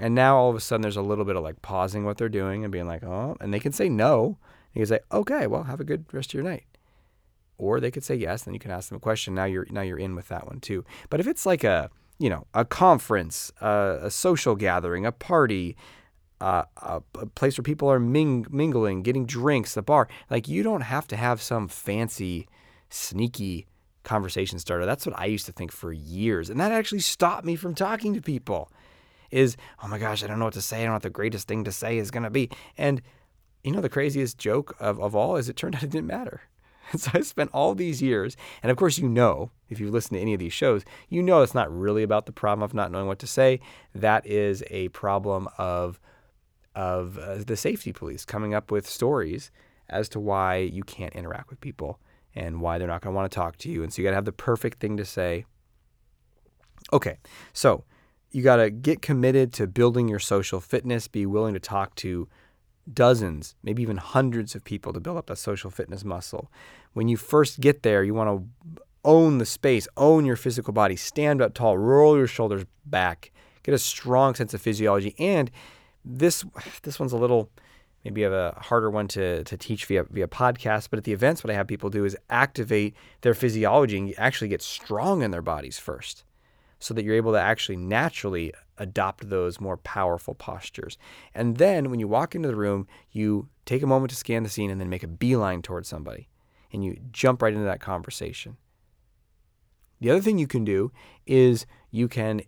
And 0.00 0.14
now 0.14 0.36
all 0.36 0.50
of 0.50 0.56
a 0.56 0.60
sudden 0.60 0.82
there's 0.82 0.96
a 0.96 1.02
little 1.02 1.24
bit 1.24 1.36
of 1.36 1.42
like 1.42 1.62
pausing 1.62 2.04
what 2.04 2.18
they're 2.18 2.28
doing 2.28 2.64
and 2.64 2.72
being 2.72 2.86
like, 2.86 3.04
"Oh," 3.04 3.36
and 3.40 3.52
they 3.54 3.60
can 3.60 3.72
say 3.72 3.88
no. 3.88 4.38
And 4.74 4.80
you 4.80 4.80
can 4.80 4.86
say, 4.86 5.00
"Okay, 5.12 5.46
well, 5.46 5.64
have 5.64 5.80
a 5.80 5.84
good 5.84 6.06
rest 6.12 6.30
of 6.30 6.34
your 6.34 6.42
night." 6.42 6.64
Or 7.58 7.80
they 7.80 7.90
could 7.90 8.04
say 8.04 8.14
yes, 8.14 8.42
then 8.42 8.54
you 8.54 8.60
can 8.60 8.70
ask 8.70 8.88
them 8.88 8.96
a 8.96 9.00
question. 9.00 9.34
Now 9.34 9.44
you're 9.44 9.66
now 9.70 9.82
you're 9.82 9.98
in 9.98 10.14
with 10.14 10.28
that 10.28 10.46
one 10.46 10.60
too. 10.60 10.84
But 11.10 11.20
if 11.20 11.26
it's 11.26 11.46
like 11.46 11.64
a 11.64 11.90
you 12.18 12.30
know 12.30 12.46
a 12.54 12.64
conference, 12.64 13.52
uh, 13.60 13.98
a 14.02 14.10
social 14.10 14.56
gathering, 14.56 15.06
a 15.06 15.12
party, 15.12 15.76
uh, 16.40 16.64
a, 16.76 17.02
a, 17.18 17.26
place 17.26 17.58
where 17.58 17.62
people 17.62 17.90
are 17.90 17.98
ming- 17.98 18.46
mingling, 18.50 19.02
getting 19.02 19.26
drinks, 19.26 19.74
the 19.74 19.82
bar. 19.82 20.08
Like 20.30 20.48
you 20.48 20.62
don't 20.62 20.82
have 20.82 21.06
to 21.08 21.16
have 21.16 21.42
some 21.42 21.68
fancy, 21.68 22.46
sneaky 22.90 23.66
conversation 24.04 24.58
starter. 24.58 24.86
That's 24.86 25.06
what 25.06 25.18
I 25.18 25.26
used 25.26 25.46
to 25.46 25.52
think 25.52 25.72
for 25.72 25.92
years, 25.92 26.50
and 26.50 26.60
that 26.60 26.72
actually 26.72 27.00
stopped 27.00 27.44
me 27.44 27.56
from 27.56 27.74
talking 27.74 28.14
to 28.14 28.20
people. 28.20 28.70
Is 29.30 29.56
oh 29.82 29.88
my 29.88 29.98
gosh, 29.98 30.24
I 30.24 30.26
don't 30.26 30.38
know 30.38 30.46
what 30.46 30.54
to 30.54 30.62
say. 30.62 30.78
I 30.78 30.80
don't 30.82 30.88
know 30.88 30.94
what 30.94 31.02
the 31.02 31.10
greatest 31.10 31.48
thing 31.48 31.64
to 31.64 31.72
say 31.72 31.98
is 31.98 32.10
gonna 32.10 32.30
be. 32.30 32.50
And 32.78 33.02
you 33.62 33.72
know 33.72 33.80
the 33.80 33.88
craziest 33.88 34.38
joke 34.38 34.76
of, 34.80 34.98
of 35.00 35.14
all 35.14 35.36
is 35.36 35.48
it 35.48 35.56
turned 35.56 35.74
out 35.74 35.82
it 35.82 35.90
didn't 35.90 36.06
matter. 36.06 36.42
so 36.96 37.10
I 37.12 37.20
spent 37.20 37.50
all 37.52 37.74
these 37.74 38.00
years, 38.00 38.36
and 38.62 38.70
of 38.70 38.76
course 38.76 38.96
you 38.96 39.08
know 39.08 39.50
if 39.68 39.80
you 39.80 39.90
listen 39.90 40.14
to 40.14 40.20
any 40.20 40.32
of 40.32 40.40
these 40.40 40.52
shows, 40.52 40.84
you 41.08 41.22
know 41.22 41.42
it's 41.42 41.54
not 41.54 41.76
really 41.76 42.02
about 42.02 42.26
the 42.26 42.32
problem 42.32 42.62
of 42.62 42.72
not 42.72 42.90
knowing 42.90 43.06
what 43.06 43.18
to 43.18 43.26
say. 43.26 43.60
That 43.94 44.26
is 44.26 44.62
a 44.70 44.88
problem 44.88 45.48
of 45.58 46.00
of 46.78 47.18
uh, 47.18 47.38
the 47.44 47.56
safety 47.56 47.92
police 47.92 48.24
coming 48.24 48.54
up 48.54 48.70
with 48.70 48.88
stories 48.88 49.50
as 49.88 50.08
to 50.10 50.20
why 50.20 50.58
you 50.58 50.84
can't 50.84 51.12
interact 51.12 51.50
with 51.50 51.60
people 51.60 51.98
and 52.36 52.60
why 52.60 52.78
they're 52.78 52.86
not 52.86 53.00
going 53.00 53.12
to 53.12 53.16
want 53.16 53.28
to 53.28 53.34
talk 53.34 53.56
to 53.56 53.68
you. 53.68 53.82
And 53.82 53.92
so 53.92 54.00
you 54.00 54.06
got 54.06 54.12
to 54.12 54.14
have 54.14 54.24
the 54.24 54.30
perfect 54.32 54.78
thing 54.78 54.96
to 54.96 55.04
say. 55.04 55.44
Okay, 56.92 57.18
so 57.52 57.82
you 58.30 58.44
got 58.44 58.56
to 58.56 58.70
get 58.70 59.02
committed 59.02 59.52
to 59.54 59.66
building 59.66 60.06
your 60.06 60.20
social 60.20 60.60
fitness, 60.60 61.08
be 61.08 61.26
willing 61.26 61.54
to 61.54 61.60
talk 61.60 61.96
to 61.96 62.28
dozens, 62.92 63.56
maybe 63.64 63.82
even 63.82 63.96
hundreds 63.96 64.54
of 64.54 64.62
people 64.62 64.92
to 64.92 65.00
build 65.00 65.16
up 65.16 65.26
that 65.26 65.38
social 65.38 65.70
fitness 65.70 66.04
muscle. 66.04 66.48
When 66.92 67.08
you 67.08 67.16
first 67.16 67.58
get 67.58 67.82
there, 67.82 68.04
you 68.04 68.14
want 68.14 68.30
to 68.30 68.82
own 69.04 69.38
the 69.38 69.46
space, 69.46 69.88
own 69.96 70.24
your 70.24 70.36
physical 70.36 70.72
body, 70.72 70.94
stand 70.94 71.42
up 71.42 71.54
tall, 71.54 71.76
roll 71.76 72.16
your 72.16 72.28
shoulders 72.28 72.64
back, 72.86 73.32
get 73.64 73.74
a 73.74 73.78
strong 73.78 74.36
sense 74.36 74.54
of 74.54 74.60
physiology, 74.60 75.16
and 75.18 75.50
this 76.08 76.44
this 76.82 76.98
one's 76.98 77.12
a 77.12 77.18
little 77.18 77.50
maybe 78.04 78.22
of 78.22 78.32
a 78.32 78.56
harder 78.58 78.90
one 78.90 79.08
to, 79.08 79.44
to 79.44 79.56
teach 79.56 79.84
via 79.84 80.04
via 80.04 80.26
podcast, 80.26 80.88
but 80.90 80.98
at 80.98 81.04
the 81.04 81.12
events, 81.12 81.44
what 81.44 81.50
I 81.50 81.54
have 81.54 81.66
people 81.66 81.90
do 81.90 82.04
is 82.04 82.16
activate 82.30 82.94
their 83.20 83.34
physiology 83.34 83.98
and 83.98 84.14
actually 84.18 84.48
get 84.48 84.62
strong 84.62 85.22
in 85.22 85.30
their 85.30 85.42
bodies 85.42 85.78
first, 85.78 86.24
so 86.78 86.94
that 86.94 87.04
you're 87.04 87.16
able 87.16 87.32
to 87.32 87.40
actually 87.40 87.76
naturally 87.76 88.54
adopt 88.78 89.28
those 89.28 89.60
more 89.60 89.76
powerful 89.76 90.34
postures. 90.34 90.96
And 91.34 91.56
then 91.56 91.90
when 91.90 92.00
you 92.00 92.08
walk 92.08 92.34
into 92.34 92.48
the 92.48 92.56
room, 92.56 92.86
you 93.10 93.48
take 93.66 93.82
a 93.82 93.88
moment 93.88 94.10
to 94.10 94.16
scan 94.16 94.44
the 94.44 94.48
scene 94.48 94.70
and 94.70 94.80
then 94.80 94.88
make 94.88 95.02
a 95.02 95.08
beeline 95.08 95.60
towards 95.62 95.88
somebody, 95.88 96.28
and 96.72 96.84
you 96.84 96.98
jump 97.10 97.42
right 97.42 97.52
into 97.52 97.66
that 97.66 97.80
conversation. 97.80 98.56
The 100.00 100.10
other 100.10 100.20
thing 100.22 100.38
you 100.38 100.46
can 100.46 100.64
do 100.64 100.92
is 101.26 101.66
you 101.90 102.06
can 102.06 102.42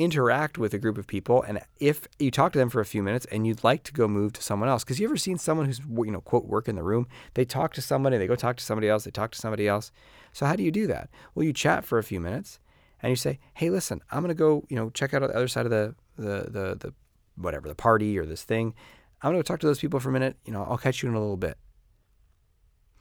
interact 0.00 0.56
with 0.56 0.72
a 0.72 0.78
group 0.78 0.96
of 0.96 1.06
people 1.06 1.42
and 1.42 1.60
if 1.78 2.08
you 2.18 2.30
talk 2.30 2.52
to 2.52 2.58
them 2.58 2.70
for 2.70 2.80
a 2.80 2.86
few 2.86 3.02
minutes 3.02 3.26
and 3.26 3.46
you'd 3.46 3.62
like 3.62 3.82
to 3.82 3.92
go 3.92 4.08
move 4.08 4.32
to 4.32 4.42
someone 4.42 4.68
else 4.68 4.82
because 4.82 4.98
you 4.98 5.06
ever 5.06 5.16
seen 5.18 5.36
someone 5.36 5.66
who's 5.66 5.80
you 5.80 6.10
know 6.10 6.22
quote 6.22 6.46
work 6.46 6.68
in 6.68 6.76
the 6.76 6.82
room? 6.82 7.06
They 7.34 7.44
talk 7.44 7.74
to 7.74 7.82
somebody 7.82 8.16
they 8.16 8.26
go 8.26 8.34
talk 8.34 8.56
to 8.56 8.64
somebody 8.64 8.88
else 8.88 9.04
they 9.04 9.10
talk 9.10 9.30
to 9.32 9.38
somebody 9.38 9.68
else. 9.68 9.92
So 10.32 10.46
how 10.46 10.56
do 10.56 10.62
you 10.62 10.70
do 10.70 10.86
that? 10.86 11.10
Well 11.34 11.44
you 11.44 11.52
chat 11.52 11.84
for 11.84 11.98
a 11.98 12.02
few 12.02 12.18
minutes 12.18 12.60
and 13.02 13.10
you 13.10 13.16
say 13.16 13.38
hey 13.54 13.68
listen 13.68 14.00
i'm 14.10 14.22
going 14.22 14.28
to 14.28 14.34
go 14.34 14.64
you 14.68 14.76
know 14.76 14.90
check 14.90 15.12
out 15.12 15.20
the 15.20 15.36
other 15.36 15.48
side 15.48 15.66
of 15.66 15.70
the 15.70 15.94
the 16.16 16.50
the, 16.50 16.76
the 16.80 16.94
whatever 17.36 17.68
the 17.68 17.74
party 17.74 18.18
or 18.18 18.24
this 18.24 18.42
thing. 18.42 18.74
I'm 19.22 19.32
going 19.32 19.42
to 19.42 19.46
talk 19.46 19.60
to 19.60 19.66
those 19.66 19.80
people 19.80 20.00
for 20.00 20.08
a 20.08 20.12
minute 20.12 20.36
you 20.46 20.52
know 20.52 20.64
i'll 20.64 20.78
catch 20.78 21.02
you 21.02 21.10
in 21.10 21.14
a 21.14 21.20
little 21.20 21.36
bit. 21.36 21.58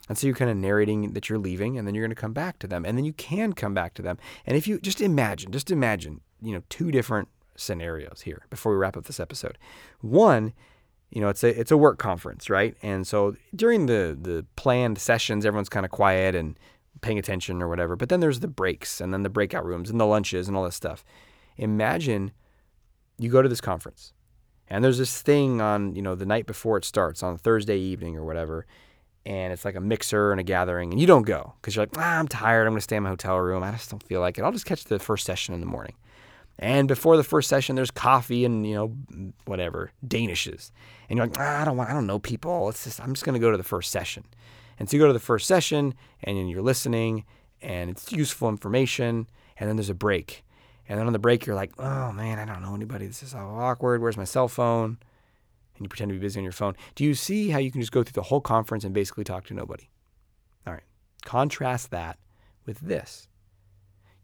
And 0.10 0.18
so 0.18 0.26
you're 0.28 0.36
kind 0.36 0.52
of 0.52 0.58
narrating 0.58 1.14
that 1.14 1.30
you're 1.30 1.38
leaving 1.38 1.78
and 1.78 1.88
then 1.88 1.94
you're 1.96 2.04
going 2.04 2.16
to 2.16 2.20
come 2.20 2.34
back 2.34 2.58
to 2.60 2.68
them. 2.68 2.84
And 2.84 2.98
then 2.98 3.06
you 3.06 3.14
can 3.14 3.54
come 3.54 3.76
back 3.76 3.94
to 3.94 4.02
them. 4.02 4.18
And 4.44 4.58
if 4.58 4.68
you 4.68 4.80
just 4.80 5.02
imagine, 5.02 5.52
just 5.52 5.70
imagine 5.70 6.22
you 6.42 6.54
know 6.54 6.64
two 6.70 6.92
different 6.92 7.28
scenarios 7.56 8.22
here 8.22 8.46
before 8.50 8.72
we 8.72 8.78
wrap 8.78 8.98
up 8.98 9.06
this 9.06 9.20
episode. 9.20 9.58
One, 10.02 10.54
you 11.10 11.22
know, 11.22 11.30
it's 11.30 11.44
a 11.44 11.60
it's 11.60 11.72
a 11.72 11.78
work 11.78 12.00
conference, 12.00 12.50
right? 12.50 12.76
And 12.82 13.06
so 13.06 13.36
during 13.56 13.86
the 13.86 14.18
the 14.20 14.46
planned 14.56 14.98
sessions, 14.98 15.46
everyone's 15.46 15.70
kind 15.70 15.86
of 15.86 15.92
quiet 15.92 16.36
and 16.36 16.58
paying 17.02 17.20
attention 17.20 17.62
or 17.62 17.68
whatever. 17.68 17.96
But 17.96 18.10
then 18.10 18.20
there's 18.20 18.42
the 18.42 18.48
breaks 18.48 19.00
and 19.02 19.14
then 19.14 19.24
the 19.24 19.30
breakout 19.30 19.66
rooms 19.66 19.90
and 19.90 20.00
the 20.00 20.06
lunches 20.06 20.48
and 20.48 20.56
all 20.56 20.64
this 20.64 20.76
stuff. 20.76 21.04
Imagine 21.58 22.32
you 23.18 23.30
go 23.30 23.42
to 23.42 23.50
this 23.50 23.62
conference 23.62 24.14
and 24.70 24.84
there's 24.84 24.98
this 24.98 25.22
thing 25.22 25.62
on, 25.62 25.96
you 25.96 26.02
know, 26.02 26.16
the 26.16 26.26
night 26.26 26.46
before 26.46 26.78
it 26.78 26.86
starts 26.86 27.24
on 27.24 27.38
Thursday 27.38 27.78
evening 27.78 28.16
or 28.16 28.24
whatever. 28.24 28.66
And 29.26 29.52
it's 29.52 29.66
like 29.66 29.76
a 29.76 29.82
mixer 29.82 30.32
and 30.32 30.40
a 30.40 30.44
gathering, 30.44 30.92
and 30.92 31.00
you 31.00 31.06
don't 31.06 31.26
go 31.26 31.54
because 31.62 31.76
you're 31.76 31.84
like, 31.84 31.98
ah, 31.98 32.20
I'm 32.20 32.28
tired. 32.28 32.66
I'm 32.66 32.72
going 32.72 32.78
to 32.78 32.84
stay 32.84 32.96
in 32.96 33.04
my 33.04 33.10
hotel 33.10 33.38
room. 33.38 33.62
I 33.64 33.72
just 33.72 33.90
don't 33.90 34.02
feel 34.02 34.22
like 34.22 34.38
it. 34.38 34.44
I'll 34.44 34.52
just 34.52 34.66
catch 34.66 34.86
the 34.86 34.98
first 34.98 35.26
session 35.26 35.54
in 35.54 35.60
the 35.60 35.68
morning. 35.68 35.94
And 36.62 36.90
before 36.90 37.16
the 37.16 37.24
first 37.24 37.48
session, 37.48 37.78
there's 37.78 37.90
coffee 37.90 38.44
and 38.44 38.68
you 38.68 38.76
know 38.76 38.94
whatever 39.46 39.92
danishes, 40.06 40.72
and 41.10 41.18
you're 41.18 41.26
like, 41.26 41.40
ah, 41.40 41.62
I 41.62 41.66
don't 41.66 41.78
want, 41.78 41.90
I 41.90 41.94
don't 41.94 42.06
know 42.06 42.20
people. 42.20 42.68
It's 42.68 42.84
just 42.84 43.00
I'm 43.00 43.14
just 43.14 43.26
gonna 43.26 43.40
go 43.40 43.50
to 43.50 43.58
the 43.58 43.64
first 43.64 43.92
session. 43.92 44.26
And 44.78 44.90
so 44.90 44.98
you 44.98 45.02
go 45.04 45.08
to 45.08 45.14
the 45.14 45.20
first 45.20 45.48
session, 45.48 45.94
and 46.22 46.50
you're 46.50 46.62
listening, 46.62 47.24
and 47.62 47.90
it's 47.90 48.12
useful 48.12 48.50
information, 48.50 49.28
and 49.58 49.70
then 49.70 49.78
there's 49.78 49.90
a 49.90 49.94
break, 49.94 50.44
And 50.90 50.98
then 50.98 51.06
on 51.06 51.14
the 51.14 51.20
break, 51.20 51.46
you're 51.46 51.56
like, 51.56 51.72
oh 51.78 52.12
man, 52.12 52.40
I 52.40 52.46
don't 52.46 52.64
know 52.64 52.74
anybody. 52.74 53.06
This 53.06 53.22
is 53.22 53.30
so 53.32 53.38
awkward. 53.38 54.02
Where's 54.02 54.18
my 54.18 54.24
cell 54.24 54.48
phone? 54.48 54.98
And 55.76 55.86
you 55.86 55.88
pretend 55.88 56.10
to 56.10 56.14
be 56.16 56.20
busy 56.20 56.40
on 56.40 56.44
your 56.44 56.52
phone. 56.52 56.76
Do 56.96 57.06
you 57.06 57.14
see 57.14 57.50
how 57.50 57.60
you 57.60 57.72
can 57.72 57.80
just 57.80 57.92
go 57.92 58.04
through 58.04 58.14
the 58.14 58.24
whole 58.24 58.42
conference 58.42 58.84
and 58.84 58.94
basically 58.94 59.24
talk 59.24 59.46
to 59.46 59.54
nobody? 59.54 59.88
All 60.66 60.74
right. 60.74 60.84
Contrast 61.24 61.92
that 61.92 62.18
with 62.66 62.80
this. 62.80 63.30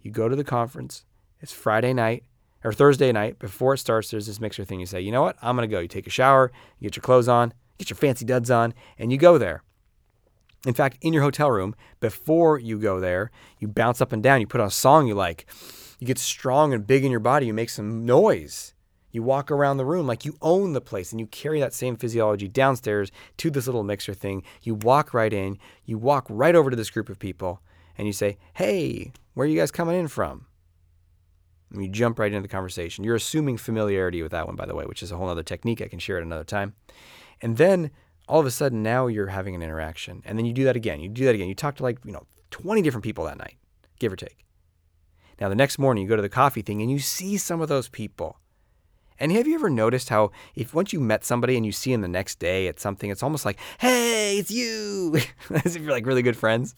You 0.02 0.12
go 0.12 0.28
to 0.28 0.36
the 0.36 0.43
conference, 0.43 1.06
it's 1.45 1.53
Friday 1.53 1.93
night 1.93 2.23
or 2.63 2.73
Thursday 2.73 3.12
night. 3.12 3.38
Before 3.38 3.75
it 3.75 3.77
starts, 3.77 4.10
there's 4.10 4.25
this 4.25 4.41
mixer 4.41 4.65
thing. 4.65 4.79
You 4.79 4.88
say, 4.88 4.99
you 4.99 5.12
know 5.12 5.21
what? 5.21 5.38
I'm 5.43 5.55
to 5.58 5.67
go. 5.67 5.79
You 5.79 5.88
take 5.88 6.08
a 6.08 6.10
shower, 6.10 6.51
you 6.79 6.89
get 6.89 6.95
your 6.95 7.03
clothes 7.03 7.27
on, 7.27 7.53
get 7.77 7.91
your 7.91 7.97
fancy 7.97 8.25
duds 8.25 8.49
on, 8.49 8.73
and 8.97 9.12
you 9.12 9.19
go 9.19 9.38
there. 9.38 9.62
In 10.65 10.73
fact, 10.73 10.97
in 11.01 11.13
your 11.13 11.21
hotel 11.21 11.51
room, 11.51 11.75
before 11.99 12.58
you 12.58 12.79
go 12.79 12.99
there, 12.99 13.29
you 13.60 13.67
bounce 13.67 14.01
up 14.01 14.12
and 14.12 14.23
down, 14.23 14.41
you 14.41 14.47
put 14.47 14.60
on 14.60 14.67
a 14.67 14.71
song 14.71 15.05
you 15.05 15.13
like, 15.13 15.45
you 15.99 16.08
get 16.08 16.17
strong 16.17 16.73
and 16.73 16.88
big 16.88 17.05
in 17.05 17.12
your 17.12 17.19
body, 17.19 17.45
you 17.45 17.53
make 17.53 17.69
some 17.69 18.08
noise. 18.08 18.73
You 19.12 19.21
walk 19.21 19.51
around 19.51 19.77
the 19.77 19.86
room 19.86 20.08
like 20.08 20.25
you 20.25 20.36
own 20.41 20.73
the 20.73 20.81
place 20.81 21.12
and 21.12 21.19
you 21.19 21.27
carry 21.27 21.60
that 21.60 21.75
same 21.75 21.95
physiology 21.95 22.47
downstairs 22.47 23.12
to 23.38 23.51
this 23.51 23.67
little 23.67 23.84
mixer 23.84 24.15
thing. 24.15 24.41
You 24.63 24.73
walk 24.73 25.13
right 25.13 25.31
in, 25.31 25.60
you 25.86 25.99
walk 25.99 26.25
right 26.27 26.55
over 26.55 26.71
to 26.71 26.75
this 26.75 26.89
group 26.89 27.08
of 27.08 27.19
people, 27.19 27.62
and 27.99 28.08
you 28.08 28.13
say, 28.13 28.39
Hey, 28.55 29.13
where 29.36 29.45
are 29.45 29.49
you 29.49 29.60
guys 29.60 29.69
coming 29.69 29.95
in 29.95 30.08
from? 30.08 30.47
And 31.71 31.84
you 31.84 31.89
jump 31.89 32.19
right 32.19 32.32
into 32.32 32.41
the 32.41 32.51
conversation. 32.51 33.04
You're 33.04 33.15
assuming 33.15 33.58
familiarity 33.58 34.21
with 34.21 34.32
that 34.32 34.47
one, 34.47 34.56
by 34.56 34.65
the 34.65 34.75
way, 34.75 34.86
which 34.86 35.04
is 35.04 35.12
a 35.12 35.17
whole 35.17 35.30
other 35.30 35.43
technique 35.43 35.82
I 35.82 35.88
can 35.88 35.99
share 35.99 36.17
at 36.17 36.23
another 36.23 36.43
time. 36.43 36.75
And 37.41 37.58
then 37.58 37.91
all 38.28 38.39
of 38.39 38.45
a 38.45 38.51
sudden 38.51 38.84
now 38.84 39.08
you're 39.08 39.28
having 39.28 39.56
an 39.56 39.62
interaction. 39.62 40.21
And 40.25 40.38
then 40.38 40.45
you 40.45 40.54
do 40.54 40.63
that 40.65 40.75
again. 40.75 40.99
You 40.99 41.10
do 41.10 41.25
that 41.25 41.36
again. 41.36 41.47
You 41.47 41.56
talk 41.56 41.75
to 41.78 41.84
like, 41.84 41.99
you 42.06 42.12
know, 42.12 42.25
20 42.51 42.82
different 42.82 43.04
people 43.04 43.25
that 43.25 43.38
night, 43.38 43.56
give 43.99 44.13
or 44.13 44.15
take. 44.15 44.45
Now 45.39 45.49
the 45.49 45.56
next 45.56 45.78
morning 45.78 46.04
you 46.04 46.10
go 46.10 46.15
to 46.15 46.21
the 46.21 46.30
coffee 46.30 46.62
thing 46.62 46.82
and 46.82 46.89
you 46.89 46.99
see 46.99 47.38
some 47.38 47.62
of 47.62 47.67
those 47.67 47.89
people. 47.89 48.39
And 49.19 49.32
have 49.32 49.47
you 49.47 49.56
ever 49.56 49.69
noticed 49.69 50.10
how 50.10 50.32
if 50.56 50.73
once 50.73 50.91
you 50.91 50.99
met 50.99 51.23
somebody 51.23 51.56
and 51.56 51.65
you 51.65 51.71
see 51.71 51.91
them 51.91 52.01
the 52.01 52.08
next 52.08 52.39
day 52.39 52.67
at 52.67 52.80
something, 52.80 53.10
it's 53.10 53.23
almost 53.23 53.45
like, 53.45 53.60
hey, 53.80 54.38
it's 54.38 54.51
you, 54.51 55.15
as 55.63 55.75
if 55.75 55.82
you're 55.82 55.91
like 55.91 56.06
really 56.06 56.21
good 56.21 56.38
friends, 56.38 56.75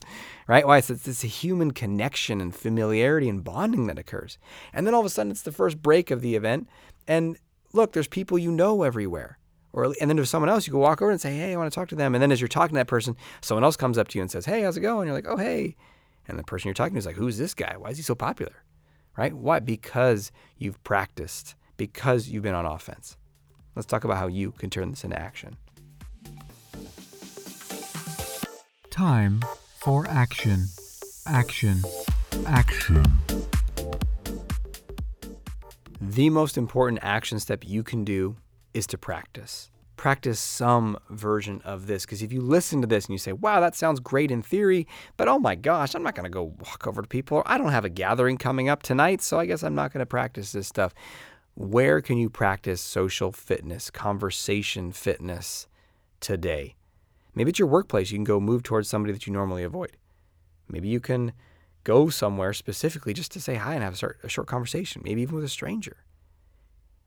right? 0.47 0.67
Why? 0.67 0.77
It's, 0.77 0.89
it's 0.89 1.23
a 1.23 1.27
human 1.27 1.71
connection 1.71 2.39
and 2.39 2.55
familiarity 2.55 3.27
and 3.27 3.43
bonding 3.43 3.87
that 3.87 3.97
occurs. 3.97 4.37
And 4.73 4.85
then 4.85 4.93
all 4.93 4.99
of 4.99 5.05
a 5.05 5.09
sudden 5.09 5.31
it's 5.31 5.41
the 5.41 5.51
first 5.51 5.81
break 5.81 6.11
of 6.11 6.21
the 6.21 6.35
event. 6.35 6.67
And 7.07 7.37
look, 7.73 7.93
there's 7.93 8.07
people 8.07 8.37
you 8.37 8.51
know 8.51 8.83
everywhere. 8.83 9.39
Or, 9.73 9.93
and 9.99 10.09
then 10.09 10.15
there's 10.15 10.29
someone 10.29 10.49
else, 10.49 10.65
you 10.65 10.73
go 10.73 10.79
walk 10.79 11.01
over 11.01 11.11
and 11.11 11.21
say, 11.21 11.35
hey, 11.35 11.53
I 11.53 11.57
want 11.57 11.71
to 11.71 11.75
talk 11.75 11.89
to 11.89 11.95
them. 11.95 12.15
And 12.15 12.21
then 12.21 12.31
as 12.31 12.41
you're 12.41 12.47
talking 12.47 12.73
to 12.75 12.79
that 12.79 12.87
person, 12.87 13.15
someone 13.41 13.63
else 13.63 13.77
comes 13.77 13.97
up 13.97 14.07
to 14.09 14.17
you 14.17 14.21
and 14.21 14.31
says, 14.31 14.45
hey, 14.45 14.61
how's 14.61 14.77
it 14.77 14.81
going? 14.81 15.07
And 15.07 15.07
you're 15.07 15.15
like, 15.15 15.27
oh, 15.27 15.37
hey. 15.37 15.75
And 16.27 16.39
the 16.39 16.43
person 16.43 16.67
you're 16.67 16.73
talking 16.73 16.93
to 16.93 16.99
is 16.99 17.05
like, 17.05 17.15
who's 17.15 17.37
this 17.37 17.53
guy? 17.53 17.75
Why 17.77 17.89
is 17.89 17.97
he 17.97 18.03
so 18.03 18.15
popular? 18.15 18.63
Right? 19.15 19.33
Why? 19.33 19.59
Because 19.59 20.31
you've 20.57 20.83
practiced 20.83 21.55
because 21.77 22.27
you've 22.27 22.43
been 22.43 22.55
on 22.55 22.65
offense. 22.65 23.17
Let's 23.75 23.85
talk 23.85 24.03
about 24.03 24.17
how 24.17 24.27
you 24.27 24.51
can 24.51 24.69
turn 24.69 24.89
this 24.89 25.03
into 25.03 25.19
action. 25.19 25.55
Time 28.89 29.41
for 29.75 30.07
action. 30.07 30.65
Action. 31.27 31.81
Action. 32.47 33.05
The 36.01 36.29
most 36.31 36.57
important 36.57 36.99
action 37.03 37.39
step 37.39 37.63
you 37.63 37.83
can 37.83 38.03
do 38.03 38.37
is 38.73 38.87
to 38.87 38.97
practice. 38.97 39.69
Practice 39.97 40.39
some 40.39 40.97
version 41.09 41.61
of 41.63 41.87
this 41.87 42.05
because 42.05 42.21
if 42.21 42.31
you 42.31 42.41
listen 42.41 42.81
to 42.81 42.87
this 42.87 43.05
and 43.05 43.13
you 43.13 43.17
say, 43.19 43.33
wow, 43.33 43.59
that 43.59 43.75
sounds 43.75 43.99
great 43.99 44.31
in 44.31 44.41
theory, 44.41 44.87
but 45.15 45.27
oh 45.27 45.37
my 45.37 45.53
gosh, 45.53 45.93
I'm 45.93 46.03
not 46.03 46.15
going 46.15 46.23
to 46.23 46.29
go 46.29 46.55
walk 46.59 46.87
over 46.87 47.01
to 47.01 47.07
people. 47.07 47.43
I 47.45 47.57
don't 47.57 47.71
have 47.71 47.85
a 47.85 47.89
gathering 47.89 48.37
coming 48.37 48.69
up 48.69 48.83
tonight, 48.83 49.21
so 49.21 49.39
I 49.39 49.45
guess 49.45 49.63
I'm 49.63 49.75
not 49.75 49.93
going 49.93 49.99
to 49.99 50.07
practice 50.07 50.51
this 50.51 50.67
stuff 50.67 50.93
where 51.57 52.01
can 52.01 52.19
you 52.19 52.29
practice 52.29 52.79
social 52.79 53.31
fitness, 53.31 53.89
conversation 53.89 54.91
fitness 54.91 55.65
today? 56.19 56.75
Maybe 57.33 57.49
it's 57.49 57.57
your 57.57 57.67
workplace. 57.67 58.11
You 58.11 58.19
can 58.19 58.25
go 58.25 58.39
move 58.39 58.61
towards 58.61 58.87
somebody 58.87 59.11
that 59.11 59.25
you 59.25 59.33
normally 59.33 59.63
avoid. 59.63 59.97
Maybe 60.69 60.87
you 60.87 60.99
can 60.99 61.33
go 61.83 62.09
somewhere 62.09 62.53
specifically 62.53 63.11
just 63.11 63.31
to 63.31 63.41
say 63.41 63.55
hi 63.55 63.73
and 63.73 63.81
have 63.81 63.95
a 63.95 63.97
short, 63.97 64.19
a 64.21 64.29
short 64.29 64.45
conversation, 64.45 65.01
maybe 65.03 65.23
even 65.23 65.33
with 65.33 65.45
a 65.45 65.49
stranger. 65.49 65.97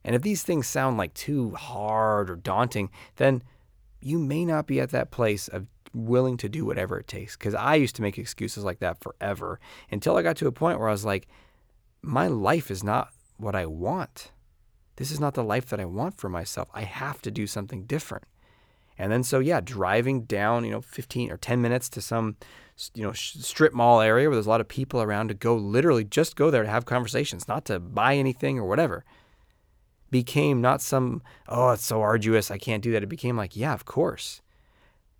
And 0.04 0.16
if 0.16 0.22
these 0.22 0.42
things 0.42 0.66
sound 0.66 0.98
like 0.98 1.14
too 1.14 1.52
hard 1.52 2.28
or 2.28 2.34
daunting, 2.34 2.90
then 3.16 3.44
you 4.00 4.18
may 4.18 4.44
not 4.44 4.66
be 4.66 4.80
at 4.80 4.90
that 4.90 5.12
place 5.12 5.46
of 5.46 5.68
willing 5.94 6.36
to 6.38 6.48
do 6.48 6.64
whatever 6.64 6.98
it 6.98 7.06
takes. 7.06 7.36
Because 7.36 7.54
I 7.54 7.76
used 7.76 7.94
to 7.96 8.02
make 8.02 8.18
excuses 8.18 8.64
like 8.64 8.80
that 8.80 9.00
forever 9.00 9.60
until 9.92 10.16
I 10.16 10.22
got 10.22 10.36
to 10.38 10.48
a 10.48 10.52
point 10.52 10.80
where 10.80 10.88
I 10.88 10.92
was 10.92 11.04
like, 11.04 11.28
my 12.02 12.26
life 12.26 12.68
is 12.68 12.82
not 12.82 13.10
what 13.36 13.54
I 13.54 13.66
want 13.66 14.32
this 15.00 15.10
is 15.10 15.18
not 15.18 15.32
the 15.32 15.42
life 15.42 15.64
that 15.70 15.80
I 15.80 15.86
want 15.86 16.18
for 16.18 16.28
myself. 16.28 16.68
I 16.74 16.82
have 16.82 17.22
to 17.22 17.30
do 17.30 17.46
something 17.46 17.84
different. 17.84 18.24
And 18.98 19.10
then 19.10 19.22
so 19.22 19.38
yeah, 19.38 19.62
driving 19.62 20.24
down, 20.24 20.62
you 20.62 20.70
know, 20.70 20.82
15 20.82 21.32
or 21.32 21.38
10 21.38 21.62
minutes 21.62 21.88
to 21.88 22.02
some 22.02 22.36
you 22.94 23.02
know, 23.02 23.12
strip 23.14 23.72
mall 23.72 24.02
area 24.02 24.28
where 24.28 24.36
there's 24.36 24.44
a 24.44 24.50
lot 24.50 24.60
of 24.60 24.68
people 24.68 25.00
around 25.00 25.28
to 25.28 25.34
go 25.34 25.56
literally 25.56 26.04
just 26.04 26.36
go 26.36 26.50
there 26.50 26.64
to 26.64 26.68
have 26.68 26.84
conversations, 26.84 27.48
not 27.48 27.64
to 27.64 27.80
buy 27.80 28.14
anything 28.14 28.58
or 28.58 28.66
whatever. 28.66 29.06
Became 30.10 30.60
not 30.60 30.82
some, 30.82 31.22
oh, 31.48 31.70
it's 31.70 31.86
so 31.86 32.02
arduous, 32.02 32.50
I 32.50 32.58
can't 32.58 32.82
do 32.82 32.92
that. 32.92 33.02
It 33.02 33.08
became 33.08 33.38
like, 33.38 33.56
yeah, 33.56 33.72
of 33.72 33.86
course. 33.86 34.42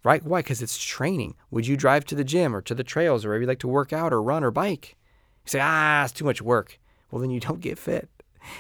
Right? 0.05 0.23
Why? 0.23 0.41
Because 0.41 0.61
it's 0.61 0.77
training. 0.77 1.37
Would 1.51 1.67
you 1.67 1.79
drive 1.79 2.05
to 2.07 2.15
the 2.15 2.23
gym 2.23 2.55
or 2.55 2.61
to 2.61 2.75
the 2.75 2.85
trails 2.85 3.25
or 3.25 3.29
wherever 3.29 3.45
you 3.45 3.49
like 3.49 3.61
to 3.61 3.69
work 3.69 3.95
out 3.95 4.13
or 4.13 4.23
run 4.23 4.45
or 4.45 4.51
bike? 4.51 4.99
You 5.47 5.53
say, 5.53 5.61
ah, 5.63 6.05
it's 6.05 6.13
too 6.13 6.27
much 6.27 6.43
work. 6.43 6.79
Well, 7.11 7.23
then 7.23 7.31
you 7.31 7.41
don't 7.41 7.61
get 7.61 7.79
fit. 7.79 8.11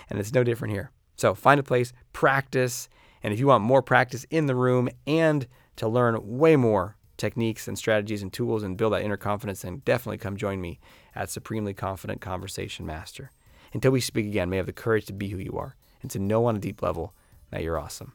And 0.08 0.18
it's 0.18 0.32
no 0.32 0.42
different 0.42 0.72
here. 0.72 0.92
So 1.20 1.34
find 1.34 1.60
a 1.60 1.62
place, 1.62 1.92
practice, 2.14 2.88
and 3.22 3.34
if 3.34 3.38
you 3.38 3.48
want 3.48 3.62
more 3.62 3.82
practice 3.82 4.24
in 4.30 4.46
the 4.46 4.54
room 4.54 4.88
and 5.06 5.46
to 5.76 5.86
learn 5.86 6.18
way 6.22 6.56
more 6.56 6.96
techniques 7.18 7.68
and 7.68 7.76
strategies 7.76 8.22
and 8.22 8.32
tools 8.32 8.62
and 8.62 8.78
build 8.78 8.94
that 8.94 9.02
inner 9.02 9.18
confidence, 9.18 9.60
then 9.60 9.82
definitely 9.84 10.16
come 10.16 10.38
join 10.38 10.62
me 10.62 10.80
at 11.14 11.28
Supremely 11.28 11.74
Confident 11.74 12.22
Conversation 12.22 12.86
Master. 12.86 13.30
Until 13.74 13.90
we 13.90 14.00
speak 14.00 14.24
again, 14.24 14.48
may 14.48 14.56
have 14.56 14.64
the 14.64 14.72
courage 14.72 15.04
to 15.06 15.12
be 15.12 15.28
who 15.28 15.36
you 15.36 15.58
are 15.58 15.76
and 16.00 16.10
to 16.10 16.18
know 16.18 16.46
on 16.46 16.56
a 16.56 16.58
deep 16.58 16.80
level 16.80 17.12
that 17.50 17.62
you're 17.62 17.78
awesome. 17.78 18.14